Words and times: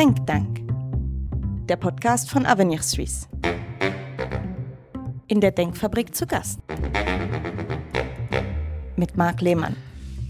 Think 0.00 0.26
Tank, 0.26 0.66
der 1.68 1.76
Podcast 1.76 2.30
von 2.30 2.46
Avenir 2.46 2.80
Suisse. 2.80 3.28
In 5.26 5.42
der 5.42 5.50
Denkfabrik 5.50 6.14
zu 6.14 6.26
Gast. 6.26 6.58
Mit 8.96 9.18
Marc 9.18 9.42
Lehmann. 9.42 9.76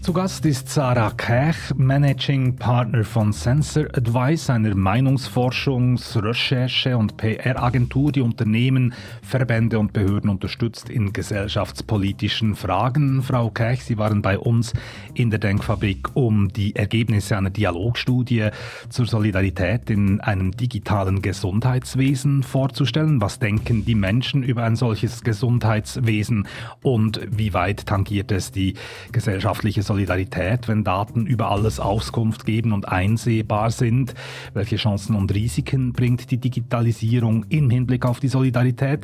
Zu 0.01 0.13
Gast 0.13 0.47
ist 0.47 0.67
Sarah 0.67 1.11
Kech, 1.11 1.75
Managing 1.75 2.55
Partner 2.55 3.03
von 3.03 3.31
Sensor 3.31 3.85
Advice, 3.93 4.49
einer 4.49 4.73
Meinungsforschungs-, 4.73 6.19
Recherche- 6.19 6.97
und 6.97 7.17
PR-Agentur, 7.17 8.11
die 8.11 8.21
Unternehmen, 8.21 8.95
Verbände 9.21 9.77
und 9.77 9.93
Behörden 9.93 10.31
unterstützt 10.31 10.89
in 10.89 11.13
gesellschaftspolitischen 11.13 12.55
Fragen. 12.55 13.21
Frau 13.21 13.51
Kech, 13.51 13.83
Sie 13.83 13.99
waren 13.99 14.23
bei 14.23 14.39
uns 14.39 14.73
in 15.13 15.29
der 15.29 15.37
Denkfabrik, 15.37 16.15
um 16.15 16.51
die 16.51 16.75
Ergebnisse 16.75 17.37
einer 17.37 17.51
Dialogstudie 17.51 18.49
zur 18.89 19.05
Solidarität 19.05 19.91
in 19.91 20.19
einem 20.19 20.49
digitalen 20.51 21.21
Gesundheitswesen 21.21 22.41
vorzustellen. 22.41 23.21
Was 23.21 23.37
denken 23.37 23.85
die 23.85 23.93
Menschen 23.93 24.41
über 24.41 24.63
ein 24.63 24.75
solches 24.75 25.21
Gesundheitswesen 25.21 26.47
und 26.81 27.21
wie 27.29 27.53
weit 27.53 27.85
tangiert 27.85 28.31
es 28.31 28.51
die 28.51 28.73
gesellschaftliche 29.11 29.83
Solidarität, 29.91 30.69
wenn 30.69 30.85
Daten 30.85 31.25
über 31.25 31.51
alles 31.51 31.81
Auskunft 31.81 32.45
geben 32.45 32.71
und 32.71 32.87
einsehbar 32.87 33.71
sind? 33.71 34.13
Welche 34.53 34.77
Chancen 34.77 35.17
und 35.17 35.33
Risiken 35.33 35.91
bringt 35.91 36.31
die 36.31 36.37
Digitalisierung 36.37 37.45
im 37.49 37.69
Hinblick 37.69 38.05
auf 38.05 38.21
die 38.21 38.29
Solidarität? 38.29 39.01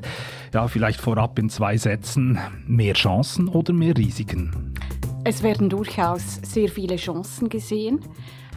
Ja, 0.54 0.70
vielleicht 0.70 1.02
vorab 1.02 1.38
in 1.40 1.50
zwei 1.50 1.76
Sätzen. 1.76 2.40
Mehr 2.66 2.94
Chancen 2.94 3.50
oder 3.50 3.74
mehr 3.74 3.98
Risiken? 3.98 4.74
Es 5.26 5.44
werden 5.44 5.70
durchaus 5.70 6.40
sehr 6.42 6.70
viele 6.70 6.96
Chancen 6.96 7.50
gesehen. 7.50 8.00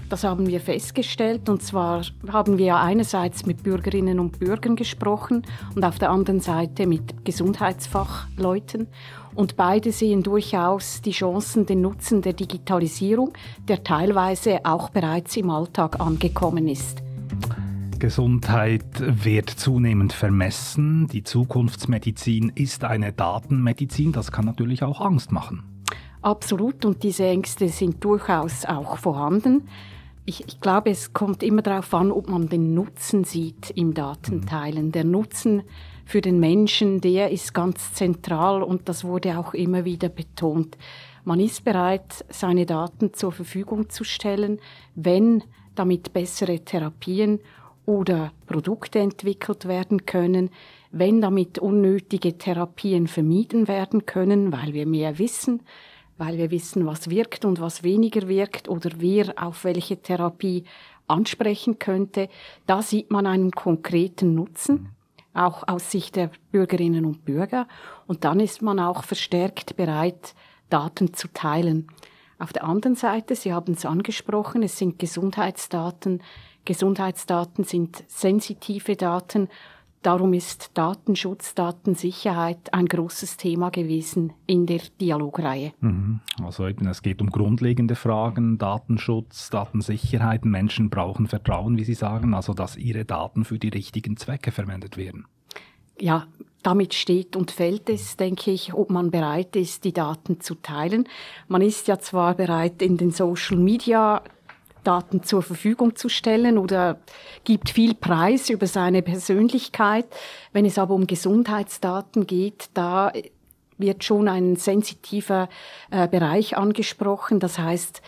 Das 0.09 0.23
haben 0.23 0.47
wir 0.47 0.61
festgestellt. 0.61 1.49
Und 1.49 1.65
zwar 1.65 2.05
haben 2.29 2.59
wir 2.59 2.77
einerseits 2.77 3.45
mit 3.45 3.65
Bürgerinnen 3.65 4.21
und 4.21 4.39
Bürgern 4.39 4.77
gesprochen 4.77 5.43
und 5.75 5.85
auf 5.85 5.99
der 5.99 6.11
anderen 6.11 6.39
Seite 6.39 6.87
mit 6.87 7.25
Gesundheitsfachleuten. 7.25 8.87
Und 9.35 9.57
beide 9.57 9.93
sehen 9.93 10.23
durchaus 10.23 11.03
die 11.03 11.13
Chancen, 11.13 11.67
den 11.67 11.81
Nutzen 11.81 12.23
der 12.23 12.33
Digitalisierung, 12.33 13.33
der 13.69 13.85
teilweise 13.85 14.65
auch 14.65 14.91
bereits 14.91 15.37
im 15.37 15.51
Alltag 15.51 16.01
angekommen 16.01 16.69
ist. 16.69 17.03
Gesundheit 18.01 18.85
wird 18.99 19.51
zunehmend 19.51 20.13
vermessen. 20.13 21.07
Die 21.09 21.23
Zukunftsmedizin 21.23 22.51
ist 22.55 22.83
eine 22.83 23.13
Datenmedizin. 23.13 24.13
Das 24.13 24.33
kann 24.33 24.47
natürlich 24.47 24.83
auch 24.83 25.01
Angst 25.01 25.31
machen. 25.31 25.63
Absolut. 26.23 26.85
Und 26.85 27.03
diese 27.03 27.25
Ängste 27.27 27.69
sind 27.69 28.03
durchaus 28.03 28.65
auch 28.65 28.97
vorhanden. 28.97 29.69
Ich, 30.25 30.47
ich, 30.47 30.61
glaube, 30.61 30.91
es 30.91 31.13
kommt 31.13 31.43
immer 31.43 31.63
darauf 31.63 31.93
an, 31.95 32.11
ob 32.11 32.29
man 32.29 32.49
den 32.49 32.75
Nutzen 32.75 33.25
sieht 33.25 33.71
im 33.71 33.95
Datenteilen. 33.95 34.93
Der 34.93 35.05
Nutzen 35.05 35.63
für 36.11 36.21
den 36.21 36.41
Menschen, 36.41 37.01
der 37.01 37.31
ist 37.31 37.55
ganz 37.55 37.95
zentral 37.95 38.65
und 38.65 38.89
das 38.89 39.05
wurde 39.05 39.39
auch 39.39 39.55
immer 39.55 39.85
wieder 39.85 40.09
betont. 40.09 40.77
Man 41.25 41.39
ist 41.39 41.65
bereit, 41.65 42.25
seine 42.29 42.67
Daten 42.67 43.15
zur 43.15 43.31
Verfügung 43.31 43.91
zu 43.91 44.03
stellen, 44.03 44.59
wenn 44.97 45.45
damit 45.77 46.13
bessere 46.13 46.59
Therapien 46.65 47.39
oder 47.87 48.33
Produkte 48.47 48.99
entwickelt 48.99 49.69
werden 49.69 50.05
können, 50.05 50.51
wenn 50.91 51.21
damit 51.21 51.61
unnötige 51.61 52.37
Therapien 52.37 53.07
vermieden 53.07 53.69
werden 53.69 54.05
können, 54.05 54.53
weil 54.53 54.75
wir 54.75 54.87
mehr 54.87 55.17
wissen, 55.21 55.63
weil 56.19 56.39
wir 56.39 56.51
wissen, 56.51 56.87
was 56.87 57.09
wirkt 57.09 57.45
und 57.45 57.61
was 57.61 57.85
weniger 57.85 58.27
wirkt 58.27 58.69
oder 58.69 58.91
wer 58.97 59.33
auf 59.37 59.63
welche 59.63 60.03
Therapie 60.03 60.65
ansprechen 61.07 61.79
könnte. 61.79 62.29
Da 62.67 62.83
sieht 62.83 63.13
man 63.13 63.27
einen 63.27 63.53
konkreten 63.53 64.35
Nutzen 64.35 64.89
auch 65.35 65.67
aus 65.69 65.91
Sicht 65.91 66.17
der 66.17 66.31
Bürgerinnen 66.51 67.05
und 67.05 67.25
Bürger. 67.25 67.67
Und 68.07 68.25
dann 68.25 68.41
ist 68.41 68.63
man 68.63 68.81
auch 68.81 69.05
verstärkt 69.05 69.77
bereit, 69.77 70.35
Daten 70.69 71.15
zu 71.15 71.29
teilen. 71.29 71.89
Auf 72.39 72.53
der 72.53 72.65
anderen 72.65 72.97
Seite, 72.97 73.37
Sie 73.37 73.53
haben 73.53 73.75
es 73.75 73.85
angesprochen, 73.85 74.63
es 74.63 74.79
sind 74.79 74.99
Gesundheitsdaten. 74.99 76.23
Gesundheitsdaten 76.65 77.65
sind 77.65 78.05
sensitive 78.09 78.97
Daten 78.97 79.49
Darum 80.03 80.33
ist 80.33 80.71
Datenschutz, 80.75 81.55
Datensicherheit 81.55 82.73
ein 82.73 82.87
großes 82.87 83.37
Thema 83.37 83.69
gewesen 83.69 84.33
in 84.47 84.65
der 84.65 84.81
Dialogreihe. 84.99 85.73
Mhm. 85.81 86.21
Also 86.43 86.67
eben, 86.67 86.87
es 86.87 87.03
geht 87.03 87.21
um 87.21 87.31
grundlegende 87.31 87.97
Fragen, 87.97 88.57
Datenschutz, 88.57 89.51
Datensicherheit. 89.51 90.47
Menschen 90.47 90.89
brauchen 90.89 91.27
Vertrauen, 91.27 91.77
wie 91.77 91.85
Sie 91.85 91.95
sagen, 91.95 92.33
also 92.33 92.55
dass 92.55 92.79
ihre 92.79 93.05
Daten 93.05 93.45
für 93.45 93.59
die 93.59 93.69
richtigen 93.69 94.17
Zwecke 94.17 94.53
verwendet 94.53 94.97
werden. 94.97 95.27
Ja, 96.01 96.27
damit 96.63 96.95
steht 96.95 97.37
und 97.37 97.51
fällt 97.51 97.91
es, 97.91 98.17
denke 98.17 98.51
ich, 98.51 98.73
ob 98.73 98.91
man 98.91 99.11
bereit 99.11 99.55
ist, 99.55 99.85
die 99.85 99.93
Daten 99.93 100.41
zu 100.41 100.55
teilen. 100.55 101.09
Man 101.49 101.61
ist 101.61 101.89
ja 101.89 101.99
zwar 101.99 102.35
bereit, 102.35 102.81
in 102.81 102.97
den 102.97 103.11
Social 103.11 103.59
Media 103.59 104.23
Daten 104.85 105.23
zur 105.23 105.43
Verfügung 105.43 105.97
zu 105.97 106.09
stellen 106.09 106.59
oder 106.59 106.99
gibt 107.45 107.71
viel 107.71 107.95
Preis 107.95 108.51
über 108.51 108.67
seine 108.67 109.03
Persönlichkeit. 109.03 110.07
Wenn 110.53 110.65
es 110.65 110.79
aber 110.79 110.95
um 110.95 111.07
Gesundheitsdaten 111.07 112.27
geht, 112.27 112.71
da 112.75 113.13
wird 113.79 114.05
schon 114.05 114.29
ein 114.29 114.57
sensitiver 114.57 115.49
äh, 115.91 116.07
Bereich 116.09 116.57
angesprochen. 116.57 117.41
Das 117.41 117.59
heißt, 117.59 118.03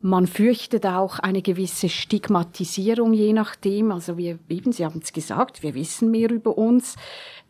man 0.00 0.26
fürchtet 0.26 0.86
auch 0.86 1.18
eine 1.18 1.42
gewisse 1.42 1.88
Stigmatisierung, 1.88 3.12
je 3.12 3.32
nachdem. 3.32 3.90
Also 3.90 4.16
wir, 4.16 4.38
eben, 4.48 4.70
Sie 4.70 4.84
haben 4.84 5.00
es 5.02 5.12
gesagt, 5.12 5.62
wir 5.62 5.74
wissen 5.74 6.10
mehr 6.10 6.30
über 6.30 6.56
uns. 6.56 6.96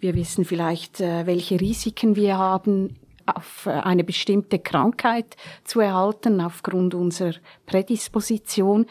Wir 0.01 0.15
wissen 0.15 0.45
vielleicht, 0.45 1.01
äh, 1.01 1.27
welche 1.27 1.61
Risiken 1.61 2.17
wir 2.17 2.39
haben 2.39 2.97
auf 3.35 3.67
äh, 3.67 3.71
eine 3.71 4.05
bestimmte 4.05 4.59
Krankheit 4.59 5.37
zu 5.65 5.81
erhalten 5.81 6.41
aufgrund 6.41 6.95
unserer 6.95 7.35
Prädisposition. 7.67 8.87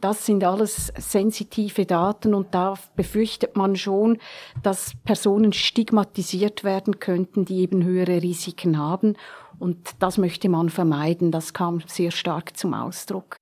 Das 0.00 0.26
sind 0.26 0.44
alles 0.44 0.92
sensitive 0.98 1.86
Daten 1.86 2.34
und 2.34 2.54
da 2.54 2.74
befürchtet 2.96 3.56
man 3.56 3.76
schon, 3.76 4.18
dass 4.62 4.92
Personen 5.04 5.52
stigmatisiert 5.52 6.64
werden 6.64 6.98
könnten, 6.98 7.44
die 7.44 7.60
eben 7.60 7.84
höhere 7.84 8.22
Risiken 8.22 8.78
haben. 8.78 9.14
Und 9.58 9.78
das 10.00 10.18
möchte 10.18 10.48
man 10.48 10.70
vermeiden. 10.70 11.30
Das 11.30 11.54
kam 11.54 11.82
sehr 11.86 12.10
stark 12.10 12.56
zum 12.56 12.74
Ausdruck. 12.74 13.36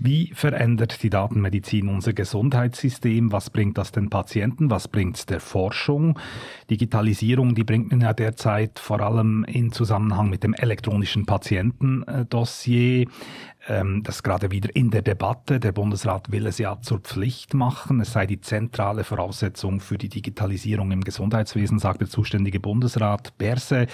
Wie 0.00 0.30
verändert 0.32 1.02
die 1.02 1.10
Datenmedizin 1.10 1.88
unser 1.88 2.12
Gesundheitssystem? 2.12 3.32
Was 3.32 3.50
bringt 3.50 3.78
das 3.78 3.90
den 3.90 4.10
Patienten? 4.10 4.70
Was 4.70 4.86
bringt 4.86 5.16
es 5.16 5.26
der 5.26 5.40
Forschung? 5.40 6.16
Digitalisierung, 6.70 7.56
die 7.56 7.64
bringt 7.64 7.90
man 7.90 8.02
ja 8.02 8.12
derzeit 8.12 8.78
vor 8.78 9.00
allem 9.00 9.42
in 9.42 9.72
Zusammenhang 9.72 10.30
mit 10.30 10.44
dem 10.44 10.54
elektronischen 10.54 11.26
Patientendossier. 11.26 13.08
Ähm, 13.66 14.04
das 14.04 14.16
ist 14.16 14.22
gerade 14.22 14.52
wieder 14.52 14.74
in 14.76 14.92
der 14.92 15.02
Debatte. 15.02 15.58
Der 15.58 15.72
Bundesrat 15.72 16.30
will 16.30 16.46
es 16.46 16.58
ja 16.58 16.80
zur 16.80 17.00
Pflicht 17.00 17.54
machen. 17.54 18.00
Es 18.00 18.12
sei 18.12 18.26
die 18.26 18.40
zentrale 18.40 19.02
Voraussetzung 19.02 19.80
für 19.80 19.98
die 19.98 20.08
Digitalisierung 20.08 20.92
im 20.92 21.02
Gesundheitswesen, 21.02 21.80
sagt 21.80 22.02
der 22.02 22.08
zuständige 22.08 22.60
Bundesrat 22.60 23.36
Berse. 23.36 23.88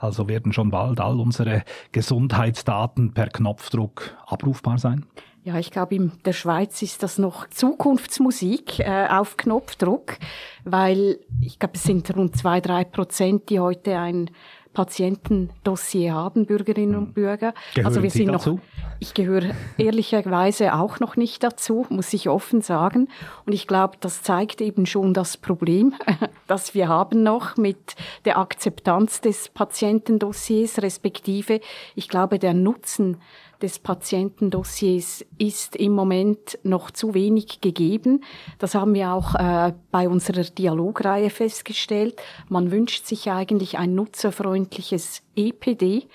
Also 0.00 0.26
werden 0.26 0.52
schon 0.52 0.70
bald 0.70 0.98
all 0.98 1.20
unsere 1.20 1.62
Gesundheitsdaten 1.92 3.14
per 3.14 3.28
Knopfdruck 3.28 4.16
abrufbar 4.26 4.78
sein? 4.78 5.06
Ja, 5.44 5.58
ich 5.58 5.70
glaube, 5.70 5.94
in 5.94 6.12
der 6.24 6.32
Schweiz 6.32 6.80
ist 6.80 7.02
das 7.02 7.18
noch 7.18 7.50
Zukunftsmusik 7.50 8.80
äh, 8.80 9.08
auf 9.10 9.36
Knopfdruck, 9.36 10.16
weil 10.64 11.18
ich 11.42 11.58
glaube, 11.58 11.74
es 11.74 11.82
sind 11.82 12.16
rund 12.16 12.34
zwei, 12.34 12.62
drei 12.62 12.84
Prozent, 12.84 13.50
die 13.50 13.60
heute 13.60 13.98
ein 13.98 14.30
Patientendossier 14.72 16.14
haben, 16.14 16.46
Bürgerinnen 16.46 16.96
und 16.96 17.14
Bürger. 17.14 17.52
Gehören 17.74 17.86
also 17.86 18.02
wir 18.02 18.10
Sie 18.10 18.18
sind 18.18 18.32
dazu? 18.32 18.54
noch, 18.54 18.58
ich 19.00 19.12
gehöre 19.12 19.54
ehrlicherweise 19.76 20.74
auch 20.74 20.98
noch 20.98 21.16
nicht 21.16 21.42
dazu, 21.42 21.86
muss 21.90 22.12
ich 22.14 22.30
offen 22.30 22.62
sagen. 22.62 23.08
Und 23.44 23.52
ich 23.52 23.66
glaube, 23.66 23.98
das 24.00 24.22
zeigt 24.22 24.62
eben 24.62 24.86
schon 24.86 25.12
das 25.12 25.36
Problem, 25.36 25.94
das 26.46 26.74
wir 26.74 26.88
haben 26.88 27.22
noch 27.22 27.58
mit 27.58 27.96
der 28.24 28.38
Akzeptanz 28.38 29.20
des 29.20 29.50
Patientendossiers, 29.50 30.80
respektive, 30.80 31.60
ich 31.94 32.08
glaube, 32.08 32.38
der 32.38 32.54
Nutzen 32.54 33.18
des 33.64 33.78
Patientendossiers 33.78 35.24
ist 35.38 35.74
im 35.74 35.92
Moment 35.92 36.58
noch 36.64 36.90
zu 36.90 37.14
wenig 37.14 37.62
gegeben. 37.62 38.22
Das 38.58 38.74
haben 38.74 38.92
wir 38.92 39.14
auch 39.14 39.34
äh, 39.34 39.72
bei 39.90 40.06
unserer 40.06 40.42
Dialogreihe 40.42 41.30
festgestellt. 41.30 42.20
Man 42.50 42.70
wünscht 42.70 43.06
sich 43.06 43.30
eigentlich 43.32 43.78
ein 43.78 43.94
nutzerfreundliches 43.94 45.22
EPD, 45.34 46.06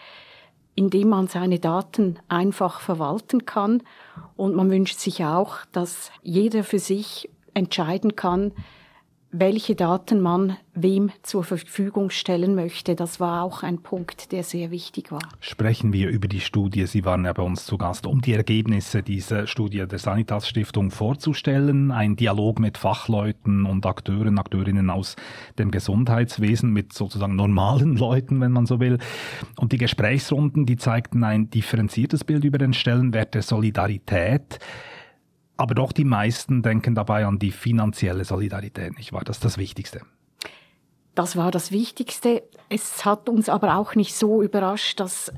in 0.76 0.92
dem 0.92 1.10
man 1.10 1.28
seine 1.28 1.58
Daten 1.58 2.20
einfach 2.28 2.82
verwalten 2.82 3.48
kann. 3.48 3.82
Und 4.38 4.56
man 4.56 4.70
wünscht 4.70 5.00
sich 5.00 5.26
auch, 5.26 5.58
dass 5.72 6.12
jeder 6.22 6.64
für 6.64 6.80
sich 6.80 7.32
entscheiden 7.56 8.16
kann, 8.16 8.52
welche 9.32 9.76
Daten 9.76 10.22
man 10.22 10.58
wem 10.74 11.12
zur 11.22 11.44
Verfügung 11.44 12.10
stellen 12.10 12.56
möchte. 12.56 12.96
Das 12.96 13.20
war 13.20 13.44
auch 13.44 13.62
ein 13.62 13.80
Punkt, 13.84 14.32
der 14.32 14.44
sehr 14.44 14.72
wichtig 14.72 15.12
war. 15.12 15.22
Sprechen 15.40 15.94
wir 15.94 16.10
über 16.10 16.28
die 16.28 16.40
Studie. 16.40 16.88
Sie 16.88 17.06
waren 17.06 17.26
ja 17.26 17.34
bei 17.34 17.44
uns 17.44 17.66
zu 17.66 17.78
Gast, 17.78 18.08
um 18.08 18.22
die 18.22 18.34
Ergebnisse 18.34 19.04
dieser 19.04 19.46
Studie 19.46 19.86
der 19.86 20.00
Sanitas 20.00 20.48
Stiftung 20.48 20.90
vorzustellen. 20.90 21.92
Ein 21.92 22.16
Dialog 22.16 22.60
mit 22.60 22.78
Fachleuten 22.78 23.66
und 23.66 23.86
Akteuren, 23.86 24.40
Akteurinnen 24.40 24.90
aus 24.90 25.16
dem 25.60 25.70
Gesundheitswesen, 25.70 26.72
mit 26.72 26.94
sozusagen 26.94 27.36
normalen 27.36 27.96
Leuten, 27.98 28.42
wenn 28.42 28.52
man 28.52 28.66
so 28.66 28.80
will. 28.80 28.98
Und 29.58 29.74
die 29.74 29.78
Gesprächsrunden, 29.78 30.66
die 30.66 30.78
zeigten 30.78 31.24
ein 31.24 31.50
differenziertes 31.50 32.24
Bild 32.24 32.46
über 32.46 32.58
den 32.58 32.74
Stellenwert 32.74 33.36
der 33.36 33.44
Solidarität. 33.44 34.60
Aber 35.60 35.76
doch 35.76 35.92
die 35.92 36.06
meisten 36.06 36.62
denken 36.62 36.96
dabei 36.96 37.26
an 37.26 37.38
die 37.38 37.52
finanzielle 37.52 38.24
Solidarität, 38.24 38.98
nicht 38.98 39.12
wahr? 39.12 39.24
Das 39.26 39.38
ist 39.38 39.44
das 39.44 39.58
Wichtigste. 39.58 40.04
Das 41.16 41.36
war 41.36 41.52
das 41.52 41.74
Wichtigste. 41.74 42.44
Es 42.70 43.04
hat 43.04 43.28
uns 43.28 43.50
aber 43.50 43.76
auch 43.76 43.94
nicht 43.94 44.16
so 44.16 44.42
überrascht, 44.42 45.02
dass 45.02 45.34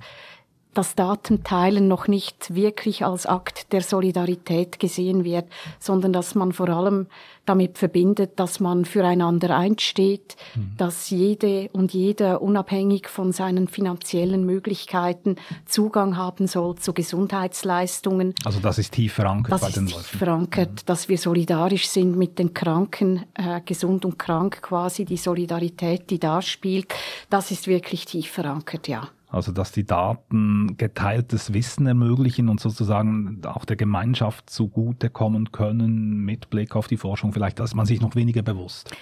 das 0.73 0.95
Datenteilen 0.95 1.87
noch 1.87 2.07
nicht 2.07 2.55
wirklich 2.55 3.05
als 3.05 3.25
Akt 3.25 3.73
der 3.73 3.81
Solidarität 3.81 4.79
gesehen 4.79 5.23
wird, 5.23 5.45
sondern 5.79 6.13
dass 6.13 6.35
man 6.35 6.53
vor 6.53 6.69
allem 6.69 7.07
damit 7.45 7.77
verbindet, 7.77 8.39
dass 8.39 8.59
man 8.59 8.85
füreinander 8.85 9.57
einsteht, 9.57 10.35
mhm. 10.55 10.73
dass 10.77 11.09
jede 11.09 11.69
und 11.73 11.93
jeder 11.93 12.41
unabhängig 12.41 13.07
von 13.07 13.31
seinen 13.31 13.67
finanziellen 13.67 14.45
Möglichkeiten 14.45 15.35
Zugang 15.65 16.15
haben 16.15 16.47
soll 16.47 16.75
zu 16.75 16.93
Gesundheitsleistungen. 16.93 18.33
Also 18.45 18.59
das 18.59 18.77
ist 18.77 18.93
tief 18.93 19.13
verankert 19.13 19.53
das 19.53 19.61
bei 19.61 19.71
den 19.71 19.87
Leuten. 19.87 19.99
Ist 19.99 20.11
tief 20.11 20.19
verankert, 20.19 20.71
mhm. 20.71 20.85
dass 20.85 21.09
wir 21.09 21.17
solidarisch 21.17 21.89
sind 21.89 22.17
mit 22.17 22.39
den 22.39 22.53
Kranken, 22.53 23.25
äh, 23.33 23.59
gesund 23.65 24.05
und 24.05 24.17
krank 24.17 24.61
quasi, 24.61 25.03
die 25.03 25.17
Solidarität, 25.17 26.09
die 26.09 26.19
da 26.19 26.41
spielt, 26.41 26.93
das 27.29 27.51
ist 27.51 27.67
wirklich 27.67 28.05
tief 28.05 28.29
verankert, 28.29 28.87
ja. 28.87 29.09
Also 29.31 29.53
dass 29.53 29.71
die 29.71 29.85
Daten 29.85 30.75
geteiltes 30.77 31.53
Wissen 31.53 31.87
ermöglichen 31.87 32.49
und 32.49 32.59
sozusagen 32.59 33.41
auch 33.45 33.63
der 33.63 33.77
Gemeinschaft 33.77 34.49
zugutekommen 34.49 35.53
können 35.53 36.17
mit 36.25 36.49
Blick 36.49 36.75
auf 36.75 36.87
die 36.87 36.97
Forschung. 36.97 37.31
Vielleicht 37.31 37.59
ist 37.61 37.73
man 37.73 37.85
sich 37.85 38.01
noch 38.01 38.15
weniger 38.15 38.41
bewusst. 38.41 38.93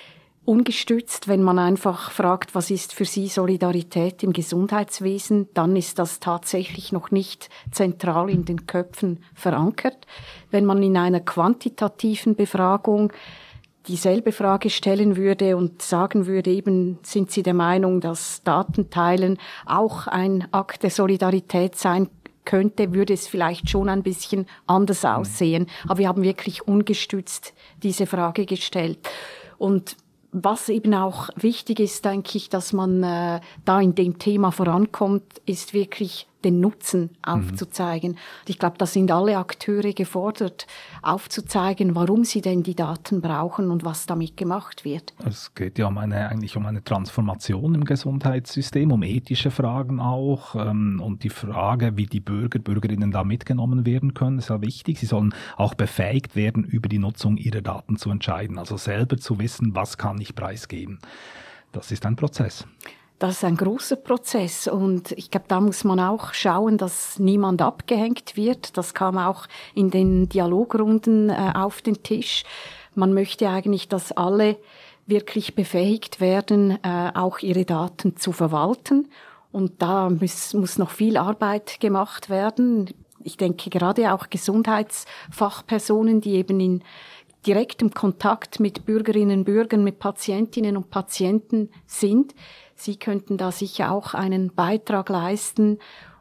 Ungestützt, 0.46 1.28
wenn 1.28 1.44
man 1.44 1.60
einfach 1.60 2.12
fragt, 2.12 2.56
was 2.56 2.72
ist 2.72 2.94
für 2.94 3.06
Sie 3.06 3.28
Solidarität 3.28 4.24
im 4.24 4.34
Gesundheitswesen, 4.34 5.48
dann 5.54 5.76
ist 5.76 6.00
das 6.00 6.20
tatsächlich 6.20 6.92
noch 6.92 7.12
nicht 7.12 7.50
zentral 7.72 8.30
in 8.30 8.46
den 8.46 8.66
Köpfen 8.66 9.20
verankert. 9.36 10.08
Wenn 10.50 10.66
man 10.66 10.82
in 10.82 10.98
einer 10.98 11.20
quantitativen 11.20 12.36
Befragung 12.36 13.14
dieselbe 13.88 14.32
Frage 14.32 14.70
stellen 14.70 15.16
würde 15.16 15.58
und 15.58 15.82
sagen 15.82 16.28
würde, 16.28 16.52
eben 16.52 17.00
sind 17.04 17.32
Sie 17.32 17.44
der 17.44 17.54
Meinung, 17.54 18.02
dass 18.02 18.44
Datenteilen 18.44 19.38
auch 19.66 20.08
ein 20.08 20.48
Akt 20.52 20.84
der 20.84 20.92
Solidarität 20.92 21.76
sein 21.76 22.10
könnte, 22.46 22.94
würde 22.94 23.14
es 23.14 23.28
vielleicht 23.28 23.70
schon 23.70 23.90
ein 23.90 24.04
bisschen 24.04 24.48
anders 24.66 25.04
mhm. 25.04 25.10
aussehen. 25.10 25.68
Aber 25.88 26.00
wir 26.00 26.08
haben 26.08 26.24
wirklich 26.24 26.68
ungestützt 26.68 27.54
diese 27.84 28.06
Frage 28.06 28.46
gestellt. 28.46 29.00
Und 29.58 29.98
was 30.32 30.70
eben 30.70 30.94
auch 30.94 31.30
wichtig 31.36 31.80
ist, 31.80 32.06
denke 32.06 32.38
ich, 32.38 32.50
dass 32.50 32.74
man 32.74 33.04
äh, 33.04 33.40
da 33.66 33.82
in 33.82 33.96
dem 33.96 34.20
Thema 34.20 34.52
vorankommt, 34.52 35.42
ist 35.46 35.74
wirklich 35.74 36.29
den 36.44 36.60
Nutzen 36.60 37.02
mhm. 37.02 37.10
aufzuzeigen. 37.22 38.12
Mhm. 38.14 38.18
Ich 38.48 38.60
glaube, 38.60 38.78
da 38.78 38.86
sind 38.86 39.12
alle 39.12 39.38
Akteure 39.38 39.94
gefordert, 39.94 40.68
aufzuzeigen, 41.02 41.96
warum 41.96 42.24
sie 42.24 42.42
denn 42.42 42.64
die 42.64 42.76
Daten 42.76 43.22
brauchen 43.22 43.72
und 43.72 43.84
was 43.84 44.06
damit 44.06 44.38
gemacht 44.38 44.86
wird. 44.86 45.14
Es 45.26 45.54
geht 45.54 45.78
ja 45.78 45.88
um 45.88 45.98
eine, 45.98 46.30
eigentlich 46.30 46.56
um 46.56 46.66
eine 46.66 46.84
Transformation 46.84 47.76
im 47.76 47.86
Gesundheitssystem, 47.86 48.92
um 48.92 49.04
ethische 49.04 49.52
Fragen 49.52 50.00
auch 50.00 50.56
ähm, 50.56 51.02
und 51.04 51.24
die 51.24 51.30
Frage, 51.30 51.98
wie 51.98 52.06
die 52.06 52.20
Bürger, 52.20 52.60
Bürgerinnen 52.60 53.12
da 53.12 53.24
mitgenommen 53.24 53.86
werden 53.86 54.14
können, 54.14 54.40
ist 54.40 54.50
ja 54.50 54.62
wichtig. 54.62 55.00
Sie 55.00 55.06
sollen 55.06 55.34
auch 55.58 55.74
befähigt 55.74 56.36
werden, 56.36 56.64
über 56.64 56.90
die 56.90 57.00
Nutzung 57.00 57.38
ihrer 57.38 57.62
Daten 57.62 57.98
zu 57.98 58.10
entscheiden, 58.10 58.58
also 58.58 58.78
selber 58.78 59.18
zu 59.18 59.40
wissen, 59.40 59.76
was 59.76 59.98
kann 59.98 60.20
ich 60.20 60.36
preisgeben. 60.36 61.00
Das 61.72 61.92
ist 61.92 62.06
ein 62.06 62.16
Prozess. 62.16 62.66
Das 63.20 63.32
ist 63.36 63.44
ein 63.44 63.58
großer 63.58 63.98
Prozess 63.98 64.70
und 64.70 65.12
ich 65.12 65.30
glaube, 65.30 65.48
da 65.50 65.60
muss 65.60 65.84
man 65.84 66.00
auch 66.00 66.34
schauen, 66.34 66.78
dass 66.78 67.20
niemand 67.20 67.62
abgehängt 67.62 68.38
wird. 68.38 68.78
Das 68.78 68.94
kam 68.94 69.18
auch 69.18 69.46
in 69.76 69.92
den 69.92 70.30
Dialogrunden 70.30 71.30
äh, 71.30 71.52
auf 71.54 71.82
den 71.82 72.02
Tisch. 72.02 72.46
Man 72.96 73.14
möchte 73.14 73.50
eigentlich, 73.50 73.90
dass 73.90 74.14
alle 74.14 74.56
wirklich 75.06 75.54
befähigt 75.54 76.22
werden, 76.22 76.80
äh, 76.82 77.12
auch 77.14 77.40
ihre 77.40 77.66
Daten 77.66 78.16
zu 78.16 78.32
verwalten. 78.32 79.10
Und 79.52 79.82
da 79.82 80.10
muss, 80.10 80.54
muss 80.54 80.78
noch 80.78 80.92
viel 80.92 81.18
Arbeit 81.18 81.82
gemacht 81.82 82.30
werden. 82.30 82.90
Ich 83.22 83.36
denke 83.36 83.70
gerade 83.70 84.14
auch 84.14 84.30
Gesundheitsfachpersonen, 84.30 86.22
die 86.22 86.36
eben 86.36 86.62
in 86.62 86.84
direktem 87.46 87.94
Kontakt 87.94 88.62
mit 88.62 88.86
Bürgerinnen 88.86 89.40
und 89.40 89.46
Bürgern, 89.46 89.84
mit 89.84 90.00
Patientinnen 90.00 90.78
und 90.78 90.90
Patienten 90.90 91.70
sind, 91.86 92.34
Sie 92.80 92.96
könnten 92.96 93.38
da 93.38 93.52
sicher 93.52 93.92
auch 93.92 94.14
einen 94.14 94.54
Beitrag 94.56 95.10
leisten, 95.10 95.80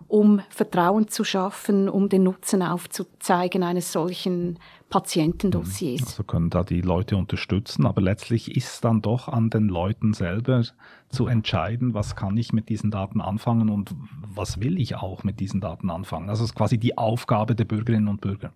um 0.09 0.41
Vertrauen 0.49 1.07
zu 1.07 1.23
schaffen, 1.23 1.89
um 1.89 2.09
den 2.09 2.25
Nutzen 2.25 2.63
aufzuzeigen 2.63 3.63
eines 3.63 3.93
solchen 3.93 4.59
Patientendossiers. 4.91 6.03
Also 6.03 6.25
können 6.25 6.51
da 6.51 6.65
die 6.65 6.81
Leute 6.81 7.17
unterstützen, 7.17 7.87
aber 7.87 8.01
letztlich 8.01 8.57
ist 8.57 8.85
dann 8.85 9.03
doch 9.03 9.29
an 9.29 9.51
den 9.51 9.69
Leuten 9.69 10.15
selber 10.15 10.65
zu 11.11 11.29
entscheiden, 11.29 11.95
was 11.95 12.17
kann 12.17 12.37
ich 12.37 12.53
mit 12.53 12.71
diesen 12.71 12.91
Daten 12.91 13.21
anfangen 13.21 13.69
und 13.69 13.95
was 14.27 14.61
will 14.61 14.81
ich 14.81 14.97
auch 14.97 15.23
mit 15.23 15.39
diesen 15.39 15.61
Daten 15.61 15.91
anfangen. 15.91 16.29
Also 16.29 16.43
es 16.43 16.51
ist 16.51 16.57
quasi 16.57 16.77
die 16.77 16.99
Aufgabe 16.99 17.55
der 17.55 17.67
Bürgerinnen 17.67 18.09
und 18.09 18.21
Bürger. 18.21 18.53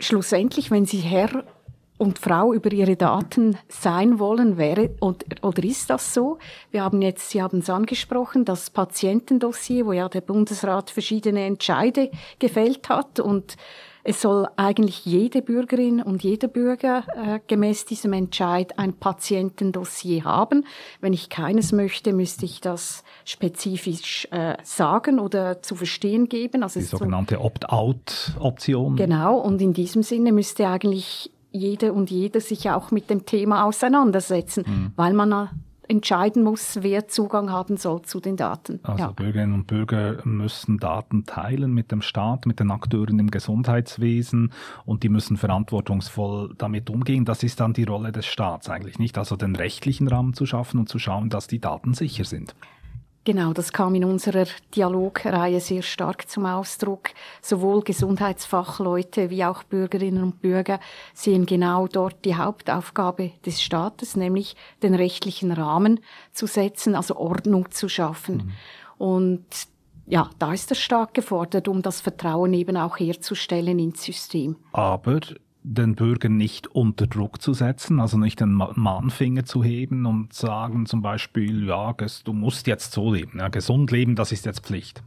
Schlussendlich, 0.00 0.72
wenn 0.72 0.86
Sie 0.86 0.98
Herr 0.98 1.44
und 2.02 2.18
Frau 2.18 2.52
über 2.52 2.72
ihre 2.72 2.96
Daten 2.96 3.56
sein 3.68 4.18
wollen, 4.18 4.56
wäre 4.56 4.90
oder, 5.00 5.24
oder 5.42 5.62
ist 5.62 5.88
das 5.88 6.12
so? 6.12 6.38
Wir 6.72 6.82
haben 6.82 7.00
jetzt, 7.00 7.30
Sie 7.30 7.40
haben 7.40 7.60
es 7.60 7.70
angesprochen, 7.70 8.44
das 8.44 8.70
Patientendossier, 8.70 9.86
wo 9.86 9.92
ja 9.92 10.08
der 10.08 10.20
Bundesrat 10.20 10.90
verschiedene 10.90 11.46
Entscheide 11.46 12.10
gefällt 12.40 12.88
hat 12.88 13.20
und 13.20 13.56
es 14.02 14.20
soll 14.20 14.48
eigentlich 14.56 15.06
jede 15.06 15.42
Bürgerin 15.42 16.02
und 16.02 16.24
jeder 16.24 16.48
Bürger 16.48 17.04
äh, 17.14 17.38
gemäß 17.46 17.84
diesem 17.84 18.12
Entscheid 18.14 18.76
ein 18.80 18.94
Patientendossier 18.94 20.24
haben. 20.24 20.66
Wenn 21.00 21.12
ich 21.12 21.28
keines 21.28 21.70
möchte, 21.70 22.12
müsste 22.12 22.46
ich 22.46 22.60
das 22.60 23.04
spezifisch 23.24 24.26
äh, 24.32 24.56
sagen 24.64 25.20
oder 25.20 25.62
zu 25.62 25.76
verstehen 25.76 26.28
geben. 26.28 26.64
Also 26.64 26.80
Die 26.80 26.86
sogenannte 26.86 27.40
Opt-out-Option. 27.40 28.96
Genau, 28.96 29.38
und 29.38 29.62
in 29.62 29.72
diesem 29.72 30.02
Sinne 30.02 30.32
müsste 30.32 30.66
eigentlich 30.66 31.30
jede 31.52 31.92
und 31.92 32.10
jeder 32.10 32.40
sich 32.40 32.70
auch 32.70 32.90
mit 32.90 33.10
dem 33.10 33.26
Thema 33.26 33.64
auseinandersetzen, 33.64 34.64
mhm. 34.66 34.92
weil 34.96 35.12
man 35.12 35.48
entscheiden 35.88 36.42
muss, 36.42 36.78
wer 36.80 37.08
Zugang 37.08 37.50
haben 37.50 37.76
soll 37.76 38.02
zu 38.02 38.20
den 38.20 38.36
Daten. 38.36 38.80
Also 38.82 39.04
ja. 39.04 39.10
Bürgerinnen 39.10 39.52
und 39.52 39.66
Bürger 39.66 40.24
müssen 40.24 40.78
Daten 40.78 41.26
teilen 41.26 41.72
mit 41.72 41.92
dem 41.92 42.02
Staat, 42.02 42.46
mit 42.46 42.60
den 42.60 42.70
Akteuren 42.70 43.18
im 43.18 43.30
Gesundheitswesen 43.30 44.52
und 44.86 45.02
die 45.02 45.08
müssen 45.08 45.36
verantwortungsvoll 45.36 46.54
damit 46.56 46.88
umgehen. 46.88 47.24
Das 47.24 47.42
ist 47.42 47.60
dann 47.60 47.74
die 47.74 47.84
Rolle 47.84 48.12
des 48.12 48.26
Staats 48.26 48.70
eigentlich 48.70 48.98
nicht, 48.98 49.18
also 49.18 49.36
den 49.36 49.54
rechtlichen 49.54 50.08
Rahmen 50.08 50.34
zu 50.34 50.46
schaffen 50.46 50.80
und 50.80 50.88
zu 50.88 50.98
schauen, 50.98 51.28
dass 51.28 51.46
die 51.46 51.60
Daten 51.60 51.94
sicher 51.94 52.24
sind. 52.24 52.54
Genau, 53.24 53.52
das 53.52 53.72
kam 53.72 53.94
in 53.94 54.04
unserer 54.04 54.46
Dialogreihe 54.74 55.60
sehr 55.60 55.82
stark 55.82 56.28
zum 56.28 56.44
Ausdruck. 56.44 57.10
Sowohl 57.40 57.82
Gesundheitsfachleute 57.82 59.30
wie 59.30 59.44
auch 59.44 59.62
Bürgerinnen 59.62 60.24
und 60.24 60.42
Bürger 60.42 60.80
sehen 61.14 61.46
genau 61.46 61.86
dort 61.86 62.24
die 62.24 62.34
Hauptaufgabe 62.34 63.30
des 63.46 63.62
Staates, 63.62 64.16
nämlich 64.16 64.56
den 64.82 64.94
rechtlichen 64.94 65.52
Rahmen 65.52 66.00
zu 66.32 66.46
setzen, 66.46 66.96
also 66.96 67.16
Ordnung 67.16 67.70
zu 67.70 67.88
schaffen. 67.88 68.36
Mhm. 68.36 68.52
Und 68.98 69.46
ja, 70.06 70.28
da 70.40 70.52
ist 70.52 70.70
der 70.70 70.74
Staat 70.74 71.14
gefordert, 71.14 71.68
um 71.68 71.80
das 71.80 72.00
Vertrauen 72.00 72.52
eben 72.54 72.76
auch 72.76 72.98
herzustellen 72.98 73.78
ins 73.78 74.02
System. 74.02 74.56
Aber 74.72 75.20
den 75.64 75.94
Bürgern 75.94 76.36
nicht 76.36 76.66
unter 76.68 77.06
Druck 77.06 77.40
zu 77.40 77.54
setzen, 77.54 78.00
also 78.00 78.18
nicht 78.18 78.40
den 78.40 78.52
Mahnfinger 78.52 79.44
zu 79.44 79.62
heben 79.62 80.06
und 80.06 80.32
sagen 80.32 80.86
zum 80.86 81.02
Beispiel, 81.02 81.66
ja, 81.66 81.94
du 82.24 82.32
musst 82.32 82.66
jetzt 82.66 82.92
so 82.92 83.12
leben, 83.12 83.38
ja, 83.38 83.48
gesund 83.48 83.90
leben, 83.90 84.16
das 84.16 84.32
ist 84.32 84.44
jetzt 84.44 84.66
Pflicht. 84.66 85.02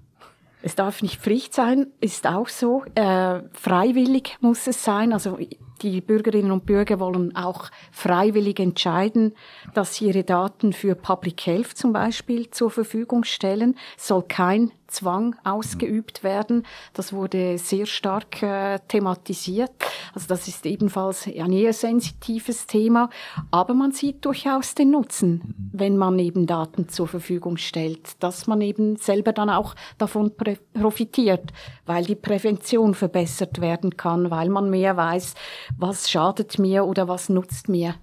Es 0.62 0.74
darf 0.74 1.04
nicht 1.04 1.22
Pflicht 1.22 1.54
sein, 1.54 1.88
ist 2.02 2.26
auch 2.26 2.50
so. 2.50 2.84
Äh, 2.96 3.42
freiwillig 3.54 4.38
muss 4.42 4.66
es 4.66 4.84
sein. 4.84 5.14
Also 5.14 5.38
die 5.82 6.02
Bürgerinnen 6.02 6.52
und 6.52 6.66
Bürger 6.66 7.00
wollen 7.00 7.36
auch 7.36 7.70
freiwillig 7.92 8.60
entscheiden, 8.60 9.34
dass 9.74 9.96
sie 9.96 10.08
ihre 10.08 10.24
Daten 10.24 10.74
für 10.74 10.96
Public 10.96 11.46
Health 11.46 11.78
zum 11.78 11.94
Beispiel 11.94 12.50
zur 12.50 12.72
Verfügung 12.72 13.24
stellen. 13.24 13.76
Soll 13.98 14.24
kein 14.24 14.72
Zwang 14.88 15.36
ausgeübt 15.44 16.24
werden. 16.24 16.64
Das 16.94 17.12
wurde 17.12 17.58
sehr 17.58 17.86
stark 17.86 18.42
äh, 18.44 18.80
thematisiert. 18.88 19.72
Also 20.14 20.28
das 20.28 20.48
ist 20.48 20.66
ebenfalls 20.66 21.28
ein 21.28 21.52
eher 21.52 21.74
sensitives 21.74 22.68
Thema. 22.68 23.10
Aber 23.52 23.74
man 23.74 23.92
sieht 23.92 24.24
durchaus 24.24 24.76
den 24.76 24.92
Nutzen, 24.92 25.70
wenn 25.74 25.98
man 25.98 26.18
eben 26.20 26.46
Daten 26.46 26.88
zur 26.88 27.08
Verfügung 27.08 27.58
stellt, 27.58 28.24
dass 28.24 28.48
man 28.48 28.62
eben 28.62 28.96
selber 28.96 29.34
dann 29.34 29.50
auch 29.50 29.76
davon 29.98 30.32
profitiert, 30.74 31.52
weil 31.86 32.06
die 32.06 32.16
Prävention 32.16 32.94
verbessert 32.94 33.60
werden 33.62 33.98
kann, 33.98 34.32
weil 34.32 34.50
man 34.50 34.70
mehr 34.70 34.96
weiß, 34.96 35.36
was 35.78 36.10
schadet 36.10 36.60
mir 36.60 36.86
oder 36.86 37.08
was 37.08 37.30
nutzt 37.30 37.70
mir. 37.70 37.96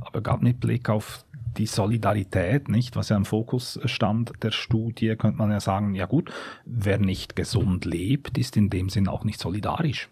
Aber 0.00 0.20
gab 0.20 0.42
mit 0.42 0.60
Blick 0.60 0.88
auf 0.88 1.24
die 1.56 1.66
Solidarität, 1.66 2.68
nicht, 2.68 2.96
was 2.96 3.08
ja 3.08 3.16
im 3.16 3.24
Fokus 3.24 3.80
stand 3.84 4.32
der 4.42 4.50
Studie, 4.50 5.16
könnte 5.16 5.38
man 5.38 5.50
ja 5.50 5.60
sagen, 5.60 5.94
ja 5.94 6.06
gut, 6.06 6.30
wer 6.64 6.98
nicht 6.98 7.36
gesund 7.36 7.84
lebt, 7.84 8.36
ist 8.38 8.56
in 8.56 8.70
dem 8.70 8.88
Sinn 8.88 9.08
auch 9.08 9.24
nicht 9.24 9.40
solidarisch. 9.40 10.08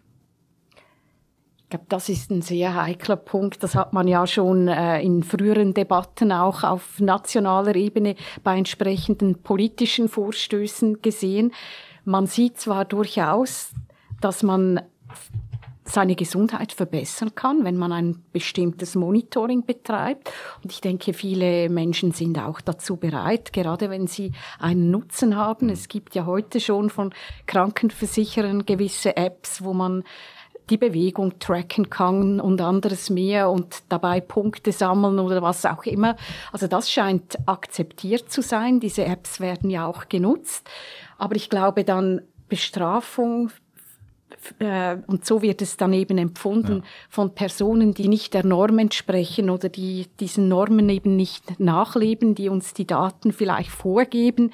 Ich 1.64 1.71
glaube, 1.71 1.87
das 1.88 2.09
ist 2.09 2.30
ein 2.30 2.42
sehr 2.42 2.75
heikler 2.75 3.16
Punkt. 3.16 3.62
Das 3.62 3.75
hat 3.75 3.92
man 3.92 4.06
ja 4.06 4.26
schon 4.26 4.68
äh, 4.68 5.00
in 5.00 5.23
früheren 5.23 5.75
Debatten 5.75 6.30
auch 6.30 6.62
auf 6.62 7.00
nationaler 7.00 7.75
Ebene 7.75 8.16
bei 8.42 8.56
entsprechenden 8.56 9.42
politischen 9.42 10.09
Vorstößen 10.09 11.02
gesehen. 11.02 11.52
Man 12.04 12.26
sieht 12.26 12.59
zwar 12.59 12.85
durchaus, 12.85 13.73
dass 14.21 14.42
man 14.42 14.80
seine 15.85 16.17
Gesundheit 16.17 16.73
verbessern 16.73 17.35
kann, 17.35 17.64
wenn 17.64 17.76
man 17.76 17.93
ein 17.93 18.25
bestimmtes 18.33 18.95
Monitoring 18.95 19.64
betreibt. 19.67 20.33
Und 20.62 20.73
ich 20.73 20.81
denke, 20.81 21.12
viele 21.12 21.69
Menschen 21.69 22.12
sind 22.12 22.38
auch 22.38 22.61
dazu 22.61 22.97
bereit, 22.97 23.53
gerade 23.53 23.91
wenn 23.91 24.07
sie 24.07 24.33
einen 24.59 24.91
Nutzen 24.91 25.37
haben. 25.37 25.69
Es 25.69 25.88
gibt 25.88 26.14
ja 26.14 26.25
heute 26.26 26.61
schon 26.61 26.88
von 26.88 27.12
Krankenversicherern 27.47 28.64
gewisse 28.64 29.17
Apps, 29.17 29.62
wo 29.62 29.75
man 29.75 30.05
die 30.71 30.79
Bewegung 30.79 31.38
tracken 31.38 31.91
kann 31.91 32.41
und 32.41 32.61
anderes 32.61 33.11
mehr 33.11 33.50
und 33.50 33.83
dabei 33.91 34.21
Punkte 34.21 34.73
sammeln 34.73 35.19
oder 35.19 35.43
was 35.43 35.67
auch 35.67 35.85
immer. 35.85 36.17
Also 36.53 36.67
das 36.67 36.91
scheint 36.91 37.37
akzeptiert 37.47 38.33
zu 38.33 38.41
sein. 38.41 38.81
Diese 38.81 39.05
Apps 39.05 39.41
werden 39.41 39.69
ja 39.69 39.87
auch 39.87 40.09
genutzt. 40.09 40.69
Aber 41.19 41.37
ich 41.37 41.50
glaube 41.50 41.85
dann 41.85 42.23
Bestrafung 42.49 43.50
äh, 44.59 44.97
und 45.07 45.25
so 45.25 45.43
wird 45.43 45.63
es 45.63 45.77
dann 45.77 45.93
eben 45.93 46.19
empfunden 46.19 46.79
ja. 46.79 46.83
von 47.09 47.35
Personen, 47.35 47.95
die 47.95 48.09
nicht 48.09 48.35
der 48.35 48.45
Norm 48.45 48.79
entsprechen 48.79 49.51
oder 49.51 49.69
die 49.69 50.07
diesen 50.21 50.49
Normen 50.49 50.89
eben 50.89 51.17
nicht 51.17 51.61
nachleben, 51.61 52.35
die 52.35 52.49
uns 52.49 52.75
die 52.75 52.87
Daten 52.87 53.33
vielleicht 53.33 53.71
vorgeben. 53.71 54.51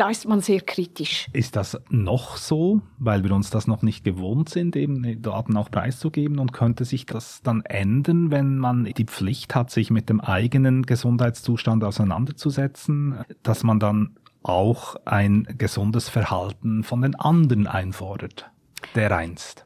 Da 0.00 0.08
ist 0.08 0.26
man 0.26 0.40
sehr 0.40 0.62
kritisch. 0.62 1.28
Ist 1.34 1.56
das 1.56 1.78
noch 1.90 2.38
so, 2.38 2.80
weil 2.98 3.22
wir 3.22 3.32
uns 3.32 3.50
das 3.50 3.66
noch 3.66 3.82
nicht 3.82 4.02
gewohnt 4.02 4.48
sind, 4.48 4.74
eben 4.74 5.20
Daten 5.20 5.58
auch 5.58 5.70
preiszugeben? 5.70 6.38
Und 6.38 6.54
könnte 6.54 6.86
sich 6.86 7.04
das 7.04 7.42
dann 7.42 7.60
ändern, 7.66 8.30
wenn 8.30 8.56
man 8.56 8.84
die 8.84 9.04
Pflicht 9.04 9.54
hat, 9.54 9.70
sich 9.70 9.90
mit 9.90 10.08
dem 10.08 10.22
eigenen 10.22 10.86
Gesundheitszustand 10.86 11.84
auseinanderzusetzen, 11.84 13.18
dass 13.42 13.62
man 13.62 13.78
dann 13.78 14.16
auch 14.42 14.96
ein 15.04 15.46
gesundes 15.58 16.08
Verhalten 16.08 16.82
von 16.82 17.02
den 17.02 17.14
anderen 17.14 17.66
einfordert? 17.66 18.50
Dereinst? 18.94 19.64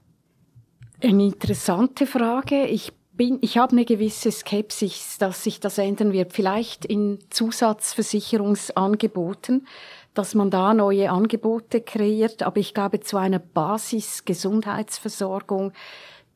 Eine 1.03 1.25
interessante 1.25 2.07
Frage. 2.07 2.67
Ich 2.67 2.93
bin, 3.13 3.39
ich 3.43 3.59
habe 3.59 3.73
eine 3.73 3.85
gewisse 3.85 4.31
Skepsis, 4.33 5.19
dass 5.19 5.45
sich 5.45 5.61
das 5.61 5.77
ändern 5.79 6.13
wird. 6.13 6.33
Vielleicht 6.33 6.85
in 6.85 7.19
Zusatzversicherungsangeboten, 7.31 9.67
dass 10.15 10.35
man 10.35 10.51
da 10.51 10.75
neue 10.75 11.11
Angebote 11.11 11.81
kreiert. 11.81 12.43
Aber 12.43 12.59
ich 12.59 12.75
glaube, 12.75 12.99
zu 13.01 13.17
einer 13.17 13.39
Basis-Gesundheitsversorgung 13.39 15.73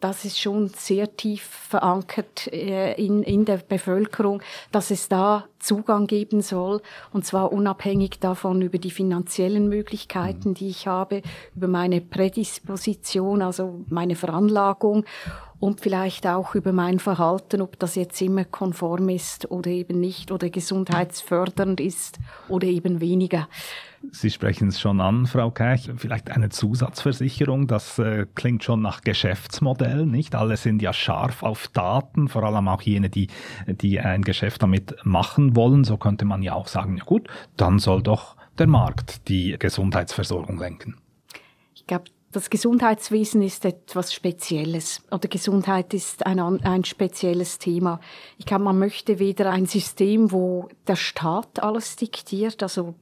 das 0.00 0.24
ist 0.24 0.38
schon 0.38 0.68
sehr 0.68 1.16
tief 1.16 1.42
verankert 1.42 2.46
äh, 2.52 2.94
in, 2.94 3.22
in 3.22 3.44
der 3.44 3.58
Bevölkerung, 3.58 4.42
dass 4.70 4.90
es 4.90 5.08
da 5.08 5.44
Zugang 5.58 6.06
geben 6.06 6.40
soll, 6.40 6.80
und 7.12 7.26
zwar 7.26 7.52
unabhängig 7.52 8.20
davon 8.20 8.62
über 8.62 8.78
die 8.78 8.92
finanziellen 8.92 9.68
Möglichkeiten, 9.68 10.54
die 10.54 10.68
ich 10.68 10.86
habe, 10.86 11.22
über 11.56 11.66
meine 11.66 12.00
Prädisposition, 12.00 13.42
also 13.42 13.84
meine 13.88 14.14
Veranlagung 14.14 15.04
und 15.58 15.80
vielleicht 15.80 16.26
auch 16.26 16.54
über 16.54 16.72
mein 16.72 17.00
Verhalten, 17.00 17.60
ob 17.60 17.78
das 17.78 17.96
jetzt 17.96 18.20
immer 18.20 18.44
konform 18.44 19.08
ist 19.08 19.50
oder 19.50 19.70
eben 19.70 19.98
nicht 19.98 20.30
oder 20.30 20.48
gesundheitsfördernd 20.48 21.80
ist 21.80 22.18
oder 22.48 22.68
eben 22.68 23.00
weniger. 23.00 23.48
Sie 24.12 24.30
sprechen 24.30 24.68
es 24.68 24.80
schon 24.80 25.00
an, 25.00 25.26
Frau 25.26 25.50
Kerch. 25.50 25.90
Vielleicht 25.96 26.30
eine 26.30 26.50
Zusatzversicherung, 26.50 27.66
das 27.66 27.98
äh, 27.98 28.26
klingt 28.34 28.62
schon 28.62 28.80
nach 28.80 29.00
Geschäftsmodell, 29.00 30.06
nicht? 30.06 30.34
Alle 30.34 30.56
sind 30.56 30.80
ja 30.82 30.92
scharf 30.92 31.42
auf 31.42 31.68
Daten, 31.68 32.28
vor 32.28 32.44
allem 32.44 32.68
auch 32.68 32.82
jene, 32.82 33.10
die, 33.10 33.28
die 33.66 34.00
ein 34.00 34.22
Geschäft 34.22 34.62
damit 34.62 34.96
machen 35.04 35.56
wollen. 35.56 35.84
So 35.84 35.96
könnte 35.96 36.24
man 36.24 36.42
ja 36.42 36.54
auch 36.54 36.68
sagen, 36.68 36.96
ja 36.96 37.04
gut, 37.04 37.28
dann 37.56 37.78
soll 37.78 38.02
doch 38.02 38.36
der 38.58 38.66
Markt 38.66 39.28
die 39.28 39.56
Gesundheitsversorgung 39.58 40.58
lenken. 40.58 40.96
Ich 41.74 41.86
glaube, 41.86 42.04
das 42.30 42.50
Gesundheitswesen 42.50 43.40
ist 43.40 43.64
etwas 43.64 44.12
Spezielles 44.12 45.02
oder 45.10 45.28
Gesundheit 45.28 45.94
ist 45.94 46.26
ein, 46.26 46.38
ein 46.38 46.84
spezielles 46.84 47.58
Thema. 47.58 48.00
Ich 48.36 48.44
glaube, 48.44 48.64
man 48.64 48.78
möchte 48.78 49.18
weder 49.18 49.50
ein 49.50 49.64
System, 49.64 50.30
wo 50.30 50.68
der 50.86 50.96
Staat 50.96 51.62
alles 51.62 51.96
diktiert, 51.96 52.62
also 52.62 52.94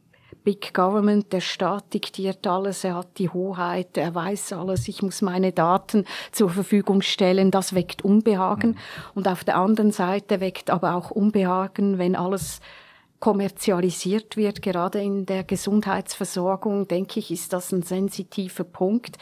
Big 0.46 0.72
Government, 0.72 1.32
der 1.32 1.40
Staat 1.40 1.92
diktiert 1.92 2.46
alles, 2.46 2.84
er 2.84 2.94
hat 2.94 3.18
die 3.18 3.28
Hoheit, 3.28 3.96
er 3.96 4.14
weiß 4.14 4.52
alles, 4.52 4.86
ich 4.86 5.02
muss 5.02 5.20
meine 5.20 5.50
Daten 5.50 6.04
zur 6.30 6.50
Verfügung 6.50 7.02
stellen, 7.02 7.50
das 7.50 7.74
weckt 7.74 8.04
Unbehagen. 8.04 8.78
Und 9.16 9.26
auf 9.26 9.42
der 9.42 9.56
anderen 9.56 9.90
Seite 9.90 10.38
weckt 10.38 10.70
aber 10.70 10.94
auch 10.94 11.10
Unbehagen, 11.10 11.98
wenn 11.98 12.14
alles 12.14 12.60
kommerzialisiert 13.18 14.36
wird, 14.36 14.62
gerade 14.62 15.02
in 15.02 15.26
der 15.26 15.42
Gesundheitsversorgung, 15.42 16.86
denke 16.86 17.18
ich, 17.18 17.32
ist 17.32 17.52
das 17.52 17.72
ein 17.72 17.82
sensitiver 17.82 18.62
Punkt. 18.62 19.18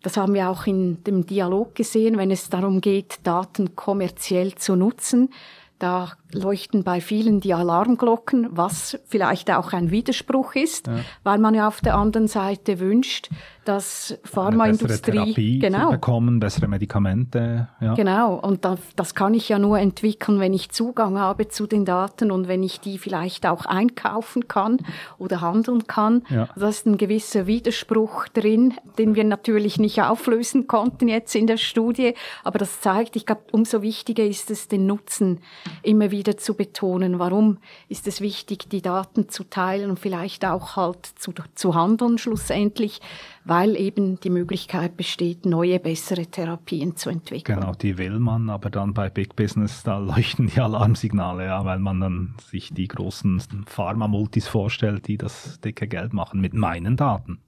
Das 0.00 0.16
haben 0.16 0.32
wir 0.32 0.48
auch 0.48 0.66
in 0.66 1.04
dem 1.04 1.26
Dialog 1.26 1.74
gesehen, 1.74 2.16
wenn 2.16 2.30
es 2.30 2.48
darum 2.48 2.80
geht, 2.80 3.18
Daten 3.24 3.76
kommerziell 3.76 4.54
zu 4.54 4.74
nutzen. 4.74 5.28
Da 5.78 6.12
leuchten 6.32 6.84
bei 6.84 7.00
vielen 7.00 7.40
die 7.40 7.52
Alarmglocken, 7.52 8.48
was 8.50 8.98
vielleicht 9.06 9.50
auch 9.50 9.72
ein 9.72 9.90
Widerspruch 9.90 10.54
ist, 10.54 10.86
ja. 10.86 11.00
weil 11.22 11.38
man 11.38 11.54
ja 11.54 11.68
auf 11.68 11.80
der 11.80 11.96
anderen 11.96 12.28
Seite 12.28 12.80
wünscht, 12.80 13.28
dass 13.68 14.18
Pharmaindustrie 14.24 15.58
genau 15.58 15.90
bekommen, 15.90 16.40
bessere 16.40 16.68
Medikamente. 16.68 17.68
Ja. 17.80 17.94
Genau, 17.94 18.34
und 18.34 18.64
das, 18.64 18.80
das 18.96 19.14
kann 19.14 19.34
ich 19.34 19.48
ja 19.48 19.58
nur 19.58 19.78
entwickeln, 19.78 20.40
wenn 20.40 20.52
ich 20.52 20.70
Zugang 20.70 21.18
habe 21.18 21.48
zu 21.48 21.66
den 21.66 21.84
Daten 21.84 22.30
und 22.30 22.48
wenn 22.48 22.62
ich 22.62 22.80
die 22.80 22.98
vielleicht 22.98 23.46
auch 23.46 23.64
einkaufen 23.64 24.48
kann 24.48 24.78
oder 25.18 25.40
handeln 25.40 25.86
kann. 25.86 26.22
Ja. 26.28 26.48
Da 26.56 26.68
ist 26.68 26.86
ein 26.86 26.98
gewisser 26.98 27.46
Widerspruch 27.46 28.28
drin, 28.28 28.74
den 28.98 29.14
wir 29.14 29.24
natürlich 29.24 29.78
nicht 29.78 30.02
auflösen 30.02 30.66
konnten 30.66 31.08
jetzt 31.08 31.34
in 31.34 31.46
der 31.46 31.56
Studie, 31.56 32.14
aber 32.44 32.58
das 32.58 32.80
zeigt, 32.80 33.16
ich 33.16 33.26
glaube, 33.26 33.42
umso 33.52 33.80
wichtiger 33.82 34.24
ist 34.24 34.50
es, 34.50 34.68
den 34.68 34.86
Nutzen 34.86 35.40
immer 35.82 36.10
wieder 36.10 36.16
wieder 36.16 36.36
zu 36.38 36.54
betonen, 36.54 37.18
warum 37.18 37.58
ist 37.88 38.08
es 38.08 38.20
wichtig, 38.20 38.68
die 38.68 38.82
Daten 38.82 39.28
zu 39.28 39.44
teilen 39.44 39.90
und 39.90 40.00
vielleicht 40.00 40.44
auch 40.44 40.74
halt 40.74 41.06
zu, 41.06 41.32
zu 41.54 41.74
handeln 41.74 42.18
schlussendlich, 42.18 43.00
weil 43.44 43.55
eben 43.64 44.20
die 44.20 44.30
Möglichkeit 44.30 44.96
besteht, 44.96 45.46
neue, 45.46 45.80
bessere 45.80 46.26
Therapien 46.26 46.96
zu 46.96 47.08
entwickeln. 47.08 47.60
Genau, 47.60 47.72
die 47.72 47.96
will 47.96 48.18
man, 48.18 48.50
aber 48.50 48.68
dann 48.70 48.92
bei 48.92 49.08
Big 49.08 49.36
Business, 49.36 49.82
da 49.82 49.98
leuchten 49.98 50.48
die 50.48 50.60
Alarmsignale, 50.60 51.46
ja, 51.46 51.64
weil 51.64 51.78
man 51.78 52.00
dann 52.00 52.34
sich 52.50 52.74
die 52.74 52.88
großen 52.88 53.40
Pharma-Multis 53.66 54.46
vorstellt, 54.46 55.08
die 55.08 55.16
das 55.16 55.60
dicke 55.60 55.88
Geld 55.88 56.12
machen 56.12 56.40
mit 56.40 56.54
meinen 56.54 56.96
Daten. 56.96 57.38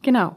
Genau 0.00 0.36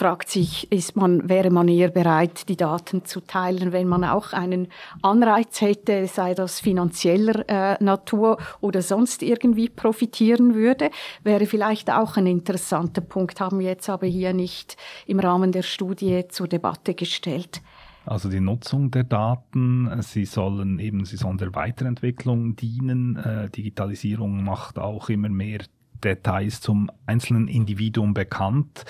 fragt 0.00 0.30
sich, 0.30 0.72
ist 0.72 0.96
man, 0.96 1.28
wäre 1.28 1.50
man 1.50 1.68
eher 1.68 1.90
bereit, 1.90 2.48
die 2.48 2.56
Daten 2.56 3.04
zu 3.04 3.20
teilen, 3.20 3.70
wenn 3.72 3.86
man 3.86 4.02
auch 4.02 4.32
einen 4.32 4.68
Anreiz 5.02 5.60
hätte, 5.60 6.06
sei 6.06 6.32
das 6.32 6.58
finanzieller 6.58 7.46
äh, 7.46 7.84
Natur 7.84 8.38
oder 8.62 8.80
sonst 8.80 9.22
irgendwie 9.22 9.68
profitieren 9.68 10.54
würde, 10.54 10.90
wäre 11.22 11.44
vielleicht 11.44 11.90
auch 11.90 12.16
ein 12.16 12.26
interessanter 12.26 13.02
Punkt, 13.02 13.40
haben 13.40 13.58
wir 13.58 13.66
jetzt 13.66 13.90
aber 13.90 14.06
hier 14.06 14.32
nicht 14.32 14.78
im 15.06 15.20
Rahmen 15.20 15.52
der 15.52 15.62
Studie 15.62 16.24
zur 16.30 16.48
Debatte 16.48 16.94
gestellt. 16.94 17.60
Also 18.06 18.30
die 18.30 18.40
Nutzung 18.40 18.90
der 18.90 19.04
Daten, 19.04 20.00
sie 20.00 20.24
sollen 20.24 20.78
eben, 20.78 21.04
sie 21.04 21.18
sollen 21.18 21.36
der 21.36 21.54
Weiterentwicklung 21.54 22.56
dienen. 22.56 23.16
Äh, 23.16 23.50
Digitalisierung 23.50 24.42
macht 24.44 24.78
auch 24.78 25.10
immer 25.10 25.28
mehr 25.28 25.58
Details 26.00 26.60
zum 26.60 26.90
einzelnen 27.06 27.48
Individuum 27.48 28.14
bekannt. 28.14 28.84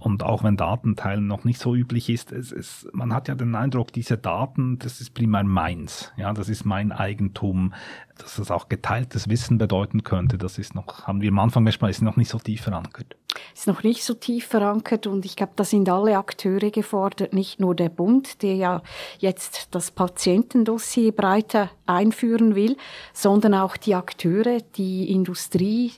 Und 0.00 0.24
auch 0.24 0.42
wenn 0.42 0.56
Datenteilen 0.56 1.26
noch 1.26 1.44
nicht 1.44 1.60
so 1.60 1.74
üblich 1.74 2.08
ist, 2.08 2.32
es, 2.32 2.50
es, 2.50 2.88
man 2.92 3.14
hat 3.14 3.28
ja 3.28 3.36
den 3.36 3.54
Eindruck, 3.54 3.92
diese 3.92 4.18
Daten, 4.18 4.78
das 4.80 5.00
ist 5.00 5.14
primär 5.14 5.44
meins. 5.44 6.12
Ja, 6.16 6.32
das 6.32 6.48
ist 6.48 6.64
mein 6.64 6.90
Eigentum. 6.90 7.72
dass 8.18 8.38
es 8.38 8.50
auch 8.50 8.68
geteiltes 8.68 9.28
Wissen 9.28 9.58
bedeuten 9.58 10.02
könnte, 10.02 10.38
das 10.38 10.58
ist 10.58 10.74
noch, 10.74 11.06
haben 11.06 11.20
wir 11.20 11.30
am 11.30 11.38
Anfang 11.38 11.64
gesprochen, 11.64 11.90
ist 11.90 12.02
noch 12.02 12.16
nicht 12.16 12.28
so 12.28 12.38
tief 12.38 12.62
verankert. 12.62 13.16
Ist 13.54 13.66
noch 13.66 13.82
nicht 13.82 14.02
so 14.02 14.14
tief 14.14 14.46
verankert 14.46 15.06
und 15.06 15.24
ich 15.24 15.36
glaube, 15.36 15.52
da 15.56 15.64
sind 15.64 15.88
alle 15.88 16.18
Akteure 16.18 16.70
gefordert, 16.70 17.32
nicht 17.32 17.60
nur 17.60 17.74
der 17.74 17.88
Bund, 17.88 18.42
der 18.42 18.56
ja 18.56 18.82
jetzt 19.18 19.68
das 19.74 19.90
Patientendossier 19.90 21.12
breiter 21.12 21.70
einführen 21.86 22.54
will, 22.54 22.76
sondern 23.12 23.54
auch 23.54 23.76
die 23.76 23.94
Akteure, 23.94 24.58
die 24.76 25.10
Industrie, 25.12 25.92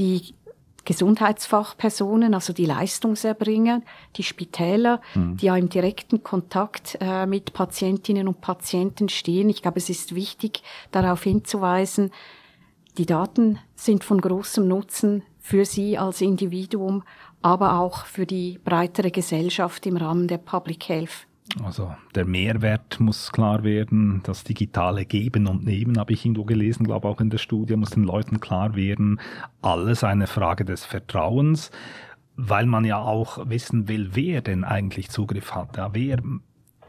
die 0.00 0.34
Gesundheitsfachpersonen, 0.84 2.34
also 2.34 2.52
die 2.52 2.64
Leistungserbringer, 2.64 3.82
die 4.16 4.22
Spitäler, 4.22 5.00
mhm. 5.14 5.36
die 5.36 5.46
ja 5.46 5.56
im 5.56 5.68
direkten 5.68 6.22
Kontakt 6.22 6.98
äh, 7.00 7.26
mit 7.26 7.52
Patientinnen 7.52 8.26
und 8.26 8.40
Patienten 8.40 9.08
stehen. 9.08 9.50
Ich 9.50 9.62
glaube, 9.62 9.78
es 9.78 9.90
ist 9.90 10.14
wichtig, 10.14 10.62
darauf 10.90 11.22
hinzuweisen, 11.22 12.10
die 12.98 13.06
Daten 13.06 13.58
sind 13.76 14.02
von 14.02 14.20
großem 14.20 14.66
Nutzen 14.66 15.22
für 15.38 15.64
Sie 15.64 15.96
als 15.96 16.20
Individuum, 16.20 17.04
aber 17.40 17.78
auch 17.78 18.04
für 18.06 18.26
die 18.26 18.58
breitere 18.64 19.10
Gesellschaft 19.10 19.86
im 19.86 19.96
Rahmen 19.96 20.28
der 20.28 20.38
Public 20.38 20.88
Health. 20.88 21.26
Also 21.64 21.94
der 22.14 22.24
Mehrwert 22.24 23.00
muss 23.00 23.32
klar 23.32 23.64
werden, 23.64 24.22
das 24.22 24.44
digitale 24.44 25.04
Geben 25.04 25.46
und 25.46 25.64
Nehmen 25.64 25.98
habe 25.98 26.12
ich 26.12 26.24
irgendwo 26.24 26.44
gelesen, 26.44 26.84
glaube 26.84 27.08
auch 27.08 27.20
in 27.20 27.30
der 27.30 27.38
Studie 27.38 27.76
muss 27.76 27.90
den 27.90 28.04
Leuten 28.04 28.40
klar 28.40 28.76
werden. 28.76 29.20
Alles 29.60 30.04
eine 30.04 30.26
Frage 30.26 30.64
des 30.64 30.84
Vertrauens, 30.84 31.70
weil 32.36 32.66
man 32.66 32.84
ja 32.84 32.98
auch 32.98 33.48
wissen 33.48 33.88
will, 33.88 34.10
wer 34.12 34.42
denn 34.42 34.64
eigentlich 34.64 35.10
Zugriff 35.10 35.54
hat, 35.54 35.76
ja, 35.76 35.90
wer 35.92 36.22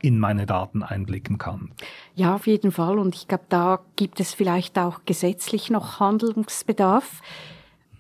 in 0.01 0.19
meine 0.19 0.45
Daten 0.45 0.83
einblicken 0.83 1.37
kann. 1.37 1.71
Ja, 2.15 2.35
auf 2.35 2.47
jeden 2.47 2.71
Fall. 2.71 2.97
Und 2.97 3.15
ich 3.15 3.27
glaube, 3.27 3.45
da 3.49 3.79
gibt 3.95 4.19
es 4.19 4.33
vielleicht 4.33 4.77
auch 4.79 5.01
gesetzlich 5.05 5.69
noch 5.69 5.99
Handlungsbedarf. 5.99 7.21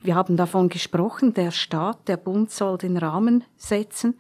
Wir 0.01 0.15
haben 0.15 0.35
davon 0.35 0.69
gesprochen, 0.69 1.35
der 1.35 1.51
Staat, 1.51 2.07
der 2.07 2.17
Bund 2.17 2.49
soll 2.49 2.79
den 2.79 2.97
Rahmen 2.97 3.43
setzen 3.55 4.15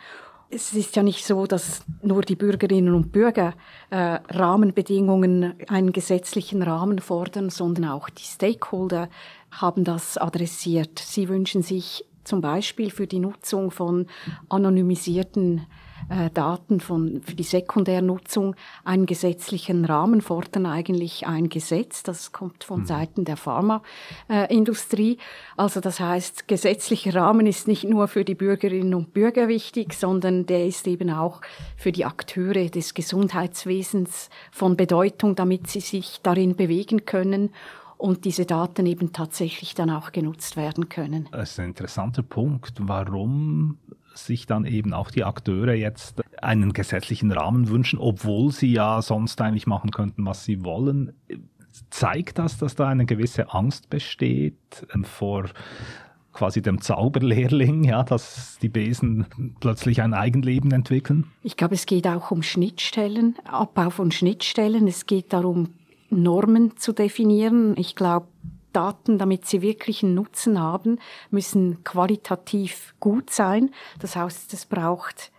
es 0.51 0.73
ist 0.73 0.95
ja 0.95 1.03
nicht 1.03 1.25
so, 1.25 1.45
dass 1.47 1.83
nur 2.01 2.21
die 2.21 2.35
Bürgerinnen 2.35 2.93
und 2.93 3.11
Bürger 3.11 3.53
äh, 3.89 4.19
Rahmenbedingungen, 4.29 5.53
einen 5.67 5.93
gesetzlichen 5.93 6.61
Rahmen 6.61 6.99
fordern, 6.99 7.49
sondern 7.49 7.85
auch 7.85 8.09
die 8.09 8.23
Stakeholder 8.23 9.09
haben 9.49 9.83
das 9.83 10.17
adressiert. 10.17 10.99
Sie 10.99 11.29
wünschen 11.29 11.63
sich 11.63 12.05
zum 12.23 12.41
Beispiel 12.41 12.91
für 12.91 13.07
die 13.07 13.19
Nutzung 13.19 13.71
von 13.71 14.07
anonymisierten 14.49 15.65
äh, 16.09 16.29
Daten 16.31 16.79
von, 16.79 17.21
für 17.23 17.35
die 17.35 17.43
Sekundärnutzung 17.43 18.55
einen 18.83 19.05
gesetzlichen 19.05 19.85
Rahmen 19.85 20.21
fordern 20.21 20.65
eigentlich 20.65 21.27
ein 21.27 21.49
Gesetz. 21.49 22.03
Das 22.03 22.31
kommt 22.31 22.63
von 22.63 22.81
mhm. 22.81 22.85
Seiten 22.85 23.25
der 23.25 23.37
Pharmaindustrie. 23.37 25.13
Äh, 25.13 25.17
also 25.57 25.79
das 25.79 25.99
heißt, 25.99 26.47
gesetzlicher 26.47 27.15
Rahmen 27.15 27.45
ist 27.45 27.67
nicht 27.67 27.83
nur 27.83 28.07
für 28.07 28.25
die 28.25 28.35
Bürgerinnen 28.35 28.93
und 28.93 29.13
Bürger 29.13 29.47
wichtig, 29.47 29.93
sondern 29.93 30.45
der 30.45 30.65
ist 30.65 30.87
eben 30.87 31.09
auch 31.11 31.41
für 31.77 31.91
die 31.91 32.05
Akteure 32.05 32.69
des 32.69 32.93
Gesundheitswesens 32.93 34.29
von 34.51 34.77
Bedeutung, 34.77 35.35
damit 35.35 35.67
sie 35.67 35.81
sich 35.81 36.19
darin 36.23 36.55
bewegen 36.55 37.05
können 37.05 37.51
und 38.01 38.25
diese 38.25 38.45
Daten 38.45 38.85
eben 38.87 39.13
tatsächlich 39.13 39.75
dann 39.75 39.91
auch 39.91 40.11
genutzt 40.11 40.57
werden 40.57 40.89
können. 40.89 41.29
Das 41.31 41.51
ist 41.51 41.59
ein 41.59 41.67
interessanter 41.67 42.23
Punkt. 42.23 42.73
Warum 42.79 43.77
sich 44.13 44.45
dann 44.45 44.65
eben 44.65 44.93
auch 44.93 45.11
die 45.11 45.23
Akteure 45.23 45.73
jetzt 45.73 46.21
einen 46.41 46.73
gesetzlichen 46.73 47.31
Rahmen 47.31 47.69
wünschen, 47.69 47.99
obwohl 47.99 48.51
sie 48.51 48.73
ja 48.73 49.01
sonst 49.01 49.41
eigentlich 49.41 49.67
machen 49.67 49.91
könnten, 49.91 50.25
was 50.25 50.45
sie 50.45 50.63
wollen. 50.63 51.13
Zeigt 51.89 52.37
das, 52.37 52.57
dass 52.57 52.75
da 52.75 52.87
eine 52.87 53.05
gewisse 53.05 53.53
Angst 53.53 53.89
besteht 53.89 54.87
ähm, 54.93 55.03
vor 55.03 55.45
quasi 56.33 56.61
dem 56.61 56.81
Zauberlehrling, 56.81 57.83
ja, 57.83 58.03
dass 58.03 58.57
die 58.61 58.69
Besen 58.69 59.25
plötzlich 59.59 60.01
ein 60.01 60.13
Eigenleben 60.13 60.71
entwickeln? 60.71 61.27
Ich 61.43 61.57
glaube, 61.57 61.75
es 61.75 61.85
geht 61.85 62.07
auch 62.07 62.31
um 62.31 62.43
Schnittstellen, 62.43 63.35
Abbau 63.45 63.89
von 63.89 64.11
Schnittstellen. 64.11 64.87
Es 64.87 65.05
geht 65.05 65.33
darum, 65.33 65.69
Normen 66.09 66.77
zu 66.77 66.93
definieren. 66.93 67.75
Ich 67.77 67.95
glaube, 67.95 68.27
Daten, 68.71 69.17
damit 69.17 69.45
sie 69.45 69.61
wirklich 69.61 70.03
einen 70.03 70.15
Nutzen 70.15 70.59
haben, 70.59 70.99
müssen 71.29 71.83
qualitativ 71.83 72.93
gut 72.99 73.29
sein. 73.29 73.71
Das 73.99 74.15
heißt, 74.15 74.53
es 74.53 74.65
braucht 74.65 75.31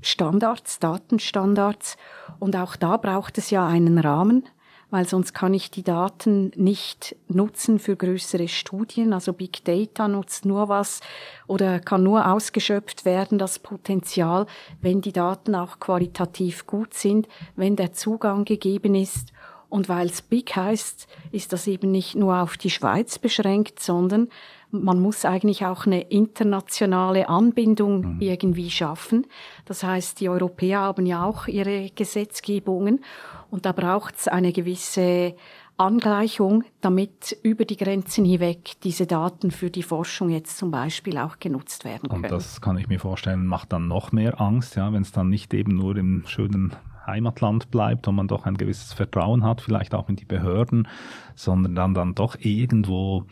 Standards, 0.00 0.78
Datenstandards. 0.78 1.96
Und 2.38 2.56
auch 2.56 2.76
da 2.76 2.96
braucht 2.96 3.38
es 3.38 3.50
ja 3.50 3.66
einen 3.66 3.98
Rahmen, 3.98 4.48
weil 4.90 5.08
sonst 5.08 5.32
kann 5.32 5.54
ich 5.54 5.70
die 5.70 5.82
Daten 5.82 6.52
nicht 6.54 7.16
nutzen 7.28 7.78
für 7.78 7.96
größere 7.96 8.48
Studien. 8.48 9.12
Also 9.12 9.32
Big 9.32 9.64
Data 9.64 10.08
nutzt 10.08 10.44
nur 10.44 10.68
was 10.68 11.00
oder 11.46 11.80
kann 11.80 12.02
nur 12.02 12.30
ausgeschöpft 12.30 13.04
werden, 13.04 13.38
das 13.38 13.58
Potenzial, 13.58 14.46
wenn 14.80 15.00
die 15.00 15.12
Daten 15.12 15.54
auch 15.54 15.80
qualitativ 15.80 16.66
gut 16.66 16.94
sind, 16.94 17.28
wenn 17.56 17.76
der 17.76 17.92
Zugang 17.92 18.44
gegeben 18.44 18.94
ist 18.94 19.32
und 19.76 19.90
weil 19.90 20.06
es 20.06 20.22
Big 20.22 20.56
heißt, 20.56 21.06
ist 21.32 21.52
das 21.52 21.66
eben 21.66 21.90
nicht 21.90 22.14
nur 22.14 22.40
auf 22.40 22.56
die 22.56 22.70
Schweiz 22.70 23.18
beschränkt, 23.18 23.78
sondern 23.78 24.28
man 24.70 24.98
muss 24.98 25.26
eigentlich 25.26 25.66
auch 25.66 25.84
eine 25.84 26.00
internationale 26.00 27.28
Anbindung 27.28 28.14
mhm. 28.14 28.20
irgendwie 28.20 28.70
schaffen. 28.70 29.26
Das 29.66 29.82
heißt, 29.82 30.18
die 30.20 30.30
Europäer 30.30 30.80
haben 30.80 31.04
ja 31.04 31.26
auch 31.26 31.46
ihre 31.46 31.90
Gesetzgebungen 31.90 33.04
und 33.50 33.66
da 33.66 33.72
braucht 33.72 34.16
es 34.16 34.28
eine 34.28 34.54
gewisse 34.54 35.34
Angleichung, 35.76 36.64
damit 36.80 37.36
über 37.42 37.66
die 37.66 37.76
Grenzen 37.76 38.24
hinweg 38.24 38.80
diese 38.82 39.06
Daten 39.06 39.50
für 39.50 39.68
die 39.68 39.82
Forschung 39.82 40.30
jetzt 40.30 40.56
zum 40.56 40.70
Beispiel 40.70 41.18
auch 41.18 41.38
genutzt 41.38 41.84
werden 41.84 42.08
können. 42.08 42.24
Und 42.24 42.32
das 42.32 42.62
kann 42.62 42.78
ich 42.78 42.88
mir 42.88 42.98
vorstellen, 42.98 43.44
macht 43.44 43.74
dann 43.74 43.88
noch 43.88 44.10
mehr 44.10 44.40
Angst, 44.40 44.76
ja, 44.76 44.90
wenn 44.94 45.02
es 45.02 45.12
dann 45.12 45.28
nicht 45.28 45.52
eben 45.52 45.76
nur 45.76 45.98
im 45.98 46.24
schönen 46.26 46.74
Heimatland 47.06 47.70
bleibt 47.70 48.08
und 48.08 48.16
man 48.16 48.28
doch 48.28 48.46
ein 48.46 48.56
gewisses 48.56 48.92
Vertrauen 48.92 49.44
hat, 49.44 49.60
vielleicht 49.60 49.94
auch 49.94 50.08
in 50.08 50.16
die 50.16 50.24
Behörden, 50.24 50.88
sondern 51.34 51.74
dann, 51.74 51.94
dann 51.94 52.14
doch 52.14 52.36
irgendwo 52.40 53.26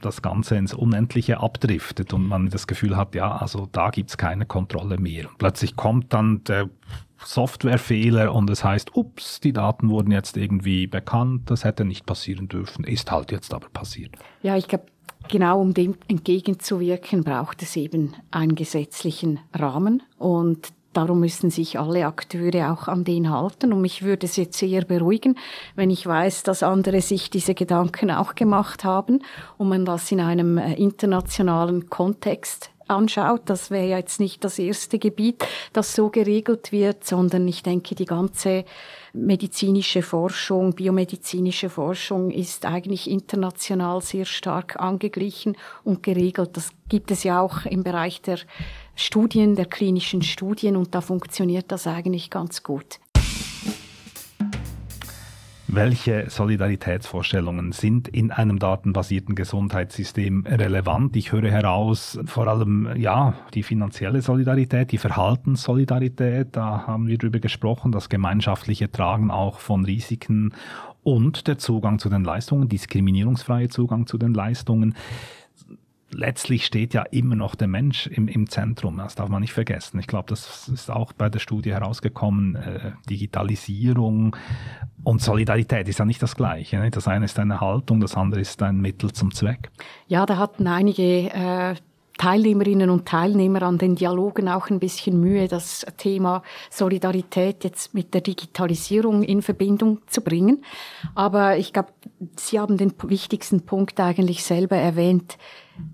das 0.00 0.22
Ganze 0.22 0.56
ins 0.56 0.74
Unendliche 0.74 1.40
abdriftet 1.40 2.12
und 2.12 2.26
man 2.26 2.48
das 2.48 2.66
Gefühl 2.66 2.96
hat, 2.96 3.14
ja, 3.14 3.36
also 3.36 3.68
da 3.70 3.90
gibt's 3.90 4.16
keine 4.16 4.46
Kontrolle 4.46 4.98
mehr. 4.98 5.28
Und 5.28 5.38
plötzlich 5.38 5.76
kommt 5.76 6.12
dann 6.12 6.42
der 6.44 6.68
Softwarefehler 7.24 8.34
und 8.34 8.48
es 8.48 8.64
heißt, 8.64 8.96
ups, 8.96 9.40
die 9.40 9.52
Daten 9.52 9.90
wurden 9.90 10.10
jetzt 10.10 10.36
irgendwie 10.36 10.86
bekannt, 10.86 11.50
das 11.50 11.64
hätte 11.64 11.84
nicht 11.84 12.06
passieren 12.06 12.48
dürfen, 12.48 12.84
ist 12.84 13.10
halt 13.10 13.30
jetzt 13.30 13.52
aber 13.52 13.68
passiert. 13.68 14.16
Ja, 14.42 14.56
ich 14.56 14.68
glaube, 14.68 14.86
genau 15.28 15.60
um 15.60 15.74
dem 15.74 15.96
entgegenzuwirken, 16.08 17.22
braucht 17.22 17.62
es 17.62 17.76
eben 17.76 18.14
einen 18.30 18.54
gesetzlichen 18.54 19.38
Rahmen 19.52 20.02
und 20.18 20.72
Darum 20.92 21.20
müssen 21.20 21.50
sich 21.50 21.78
alle 21.78 22.06
Akteure 22.06 22.72
auch 22.72 22.88
an 22.88 23.04
den 23.04 23.30
halten. 23.30 23.72
Und 23.72 23.80
mich 23.80 24.02
würde 24.02 24.26
es 24.26 24.36
jetzt 24.36 24.58
sehr 24.58 24.84
beruhigen, 24.84 25.36
wenn 25.76 25.90
ich 25.90 26.06
weiß, 26.06 26.42
dass 26.42 26.62
andere 26.62 27.00
sich 27.00 27.30
diese 27.30 27.54
Gedanken 27.54 28.10
auch 28.10 28.34
gemacht 28.34 28.84
haben 28.84 29.22
und 29.56 29.68
man 29.68 29.84
das 29.84 30.10
in 30.10 30.20
einem 30.20 30.58
äh, 30.58 30.74
internationalen 30.74 31.88
Kontext 31.88 32.70
anschaut. 32.90 33.42
Das 33.46 33.70
wäre 33.70 33.86
jetzt 33.86 34.20
nicht 34.20 34.44
das 34.44 34.58
erste 34.58 34.98
Gebiet, 34.98 35.44
das 35.72 35.94
so 35.94 36.10
geregelt 36.10 36.72
wird, 36.72 37.04
sondern 37.04 37.46
ich 37.48 37.62
denke, 37.62 37.94
die 37.94 38.04
ganze 38.04 38.64
medizinische 39.12 40.02
Forschung, 40.02 40.74
biomedizinische 40.74 41.70
Forschung 41.70 42.30
ist 42.30 42.66
eigentlich 42.66 43.08
international 43.08 44.02
sehr 44.02 44.24
stark 44.24 44.78
angeglichen 44.78 45.56
und 45.84 46.02
geregelt. 46.02 46.50
Das 46.54 46.70
gibt 46.88 47.10
es 47.10 47.24
ja 47.24 47.40
auch 47.40 47.64
im 47.64 47.82
Bereich 47.82 48.20
der 48.22 48.38
Studien, 48.94 49.56
der 49.56 49.66
klinischen 49.66 50.22
Studien 50.22 50.76
und 50.76 50.94
da 50.94 51.00
funktioniert 51.00 51.72
das 51.72 51.86
eigentlich 51.86 52.30
ganz 52.30 52.62
gut. 52.62 53.00
Welche 55.72 56.28
Solidaritätsvorstellungen 56.28 57.70
sind 57.70 58.08
in 58.08 58.32
einem 58.32 58.58
datenbasierten 58.58 59.36
Gesundheitssystem 59.36 60.44
relevant? 60.44 61.14
Ich 61.14 61.30
höre 61.30 61.48
heraus, 61.48 62.18
vor 62.24 62.48
allem, 62.48 62.88
ja, 62.96 63.34
die 63.54 63.62
finanzielle 63.62 64.20
Solidarität, 64.20 64.90
die 64.90 64.98
Verhaltenssolidarität, 64.98 66.48
da 66.56 66.88
haben 66.88 67.06
wir 67.06 67.18
drüber 67.18 67.38
gesprochen, 67.38 67.92
das 67.92 68.08
gemeinschaftliche 68.08 68.90
Tragen 68.90 69.30
auch 69.30 69.60
von 69.60 69.84
Risiken 69.84 70.54
und 71.04 71.46
der 71.46 71.58
Zugang 71.58 72.00
zu 72.00 72.08
den 72.08 72.24
Leistungen, 72.24 72.68
diskriminierungsfreie 72.68 73.68
Zugang 73.68 74.08
zu 74.08 74.18
den 74.18 74.34
Leistungen 74.34 74.96
letztlich 76.12 76.66
steht 76.66 76.94
ja 76.94 77.02
immer 77.02 77.36
noch 77.36 77.54
der 77.54 77.68
Mensch 77.68 78.06
im, 78.06 78.28
im 78.28 78.48
Zentrum. 78.48 78.98
Das 78.98 79.14
darf 79.14 79.28
man 79.28 79.40
nicht 79.40 79.52
vergessen. 79.52 79.98
Ich 79.98 80.06
glaube, 80.06 80.28
das 80.28 80.68
ist 80.68 80.90
auch 80.90 81.12
bei 81.12 81.28
der 81.28 81.38
Studie 81.38 81.72
herausgekommen. 81.72 82.56
Äh, 82.56 82.92
Digitalisierung 83.08 84.36
und 85.04 85.22
Solidarität 85.22 85.88
ist 85.88 85.98
ja 85.98 86.04
nicht 86.04 86.22
das 86.22 86.36
Gleiche. 86.36 86.78
Ne? 86.78 86.90
Das 86.90 87.08
eine 87.08 87.24
ist 87.24 87.38
eine 87.38 87.60
Haltung, 87.60 88.00
das 88.00 88.16
andere 88.16 88.40
ist 88.40 88.62
ein 88.62 88.80
Mittel 88.80 89.12
zum 89.12 89.32
Zweck. 89.32 89.70
Ja, 90.08 90.26
da 90.26 90.36
hatten 90.36 90.66
einige 90.66 91.32
äh, 91.32 91.74
Teilnehmerinnen 92.20 92.90
und 92.90 93.08
Teilnehmer 93.08 93.62
an 93.62 93.78
den 93.78 93.94
Dialogen 93.94 94.46
auch 94.50 94.68
ein 94.68 94.78
bisschen 94.78 95.18
Mühe, 95.18 95.48
das 95.48 95.86
Thema 95.96 96.42
Solidarität 96.68 97.64
jetzt 97.64 97.94
mit 97.94 98.12
der 98.12 98.20
Digitalisierung 98.20 99.22
in 99.22 99.40
Verbindung 99.40 100.02
zu 100.06 100.20
bringen. 100.20 100.62
Aber 101.14 101.56
ich 101.56 101.72
glaube, 101.72 101.94
Sie 102.36 102.60
haben 102.60 102.76
den 102.76 102.92
wichtigsten 103.04 103.62
Punkt 103.62 103.98
eigentlich 104.00 104.44
selber 104.44 104.76
erwähnt. 104.76 105.38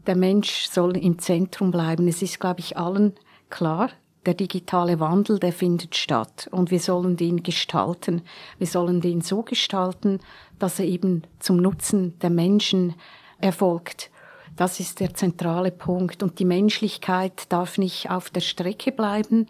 Der 0.09 0.17
Mensch 0.17 0.67
soll 0.69 0.97
im 0.97 1.21
Zentrum 1.21 1.71
bleiben. 1.71 2.09
Es 2.09 2.23
ist, 2.23 2.41
glaube 2.41 2.59
ich, 2.59 2.77
allen 2.77 3.13
klar, 3.49 3.91
der 4.27 4.35
digitale 4.35 4.99
Wandel, 4.99 5.39
der 5.39 5.53
findet 5.53 5.95
statt 5.95 6.49
und 6.51 6.73
wir 6.73 6.81
sollen 6.81 7.17
den 7.17 7.45
gestalten. 7.45 8.23
Wir 8.59 8.67
sollen 8.67 9.01
den 9.01 9.21
so 9.21 9.45
gestalten, 9.45 10.19
dass 10.59 10.81
er 10.81 10.87
eben 10.87 11.23
zum 11.39 11.59
Nutzen 11.59 12.19
der 12.19 12.31
Menschen 12.31 12.95
erfolgt. 13.39 14.11
Das 14.57 14.81
ist 14.81 15.01
der 15.01 15.15
zentrale 15.15 15.71
Punkt. 15.71 16.23
Und 16.23 16.39
die 16.39 16.45
Menschlichkeit 16.45 17.53
darf 17.53 17.79
nicht 17.79 18.11
auf 18.11 18.31
der 18.31 18.41
Strecke 18.41 18.91
bleiben. 18.91 19.47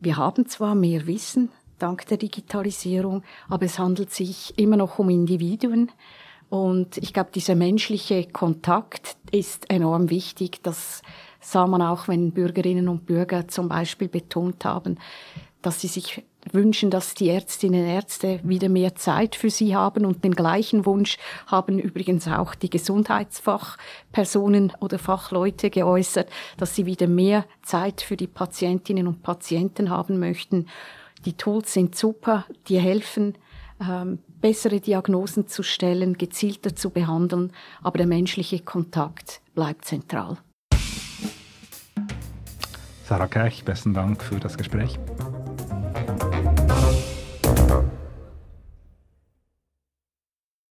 Wir 0.00 0.16
haben 0.16 0.48
zwar 0.48 0.74
mehr 0.74 1.06
Wissen 1.06 1.50
dank 1.82 2.06
der 2.06 2.16
Digitalisierung, 2.16 3.22
aber 3.48 3.66
es 3.66 3.78
handelt 3.78 4.12
sich 4.12 4.56
immer 4.56 4.76
noch 4.76 4.98
um 4.98 5.10
Individuen. 5.10 5.90
Und 6.48 6.98
ich 6.98 7.12
glaube, 7.12 7.30
dieser 7.34 7.54
menschliche 7.54 8.24
Kontakt 8.26 9.16
ist 9.30 9.68
enorm 9.70 10.10
wichtig. 10.10 10.62
Das 10.62 11.02
sah 11.40 11.66
man 11.66 11.82
auch, 11.82 12.08
wenn 12.08 12.32
Bürgerinnen 12.32 12.88
und 12.88 13.06
Bürger 13.06 13.48
zum 13.48 13.68
Beispiel 13.68 14.08
betont 14.08 14.64
haben, 14.64 14.98
dass 15.60 15.80
sie 15.80 15.88
sich 15.88 16.24
wünschen, 16.50 16.90
dass 16.90 17.14
die 17.14 17.28
Ärztinnen 17.28 17.84
und 17.84 17.90
Ärzte 17.90 18.40
wieder 18.42 18.68
mehr 18.68 18.94
Zeit 18.94 19.36
für 19.36 19.50
sie 19.50 19.76
haben 19.76 20.04
und 20.04 20.24
den 20.24 20.34
gleichen 20.34 20.86
Wunsch 20.86 21.18
haben 21.46 21.78
übrigens 21.78 22.26
auch 22.26 22.54
die 22.54 22.70
Gesundheitsfachpersonen 22.70 24.72
oder 24.80 24.98
Fachleute 24.98 25.70
geäußert, 25.70 26.28
dass 26.56 26.74
sie 26.74 26.86
wieder 26.86 27.06
mehr 27.06 27.44
Zeit 27.62 28.00
für 28.00 28.16
die 28.16 28.26
Patientinnen 28.26 29.06
und 29.06 29.22
Patienten 29.22 29.90
haben 29.90 30.18
möchten. 30.18 30.66
Die 31.24 31.34
Tools 31.34 31.72
sind 31.72 31.94
super, 31.94 32.44
die 32.68 32.80
helfen, 32.80 33.34
ähm, 33.80 34.18
bessere 34.40 34.80
Diagnosen 34.80 35.46
zu 35.46 35.62
stellen, 35.62 36.18
gezielter 36.18 36.74
zu 36.74 36.90
behandeln, 36.90 37.52
aber 37.82 37.98
der 37.98 38.08
menschliche 38.08 38.58
Kontakt 38.60 39.40
bleibt 39.54 39.84
zentral. 39.84 40.38
Sarah 43.04 43.28
Kech, 43.28 43.64
besten 43.64 43.94
Dank 43.94 44.22
für 44.22 44.40
das 44.40 44.56
Gespräch. 44.56 44.98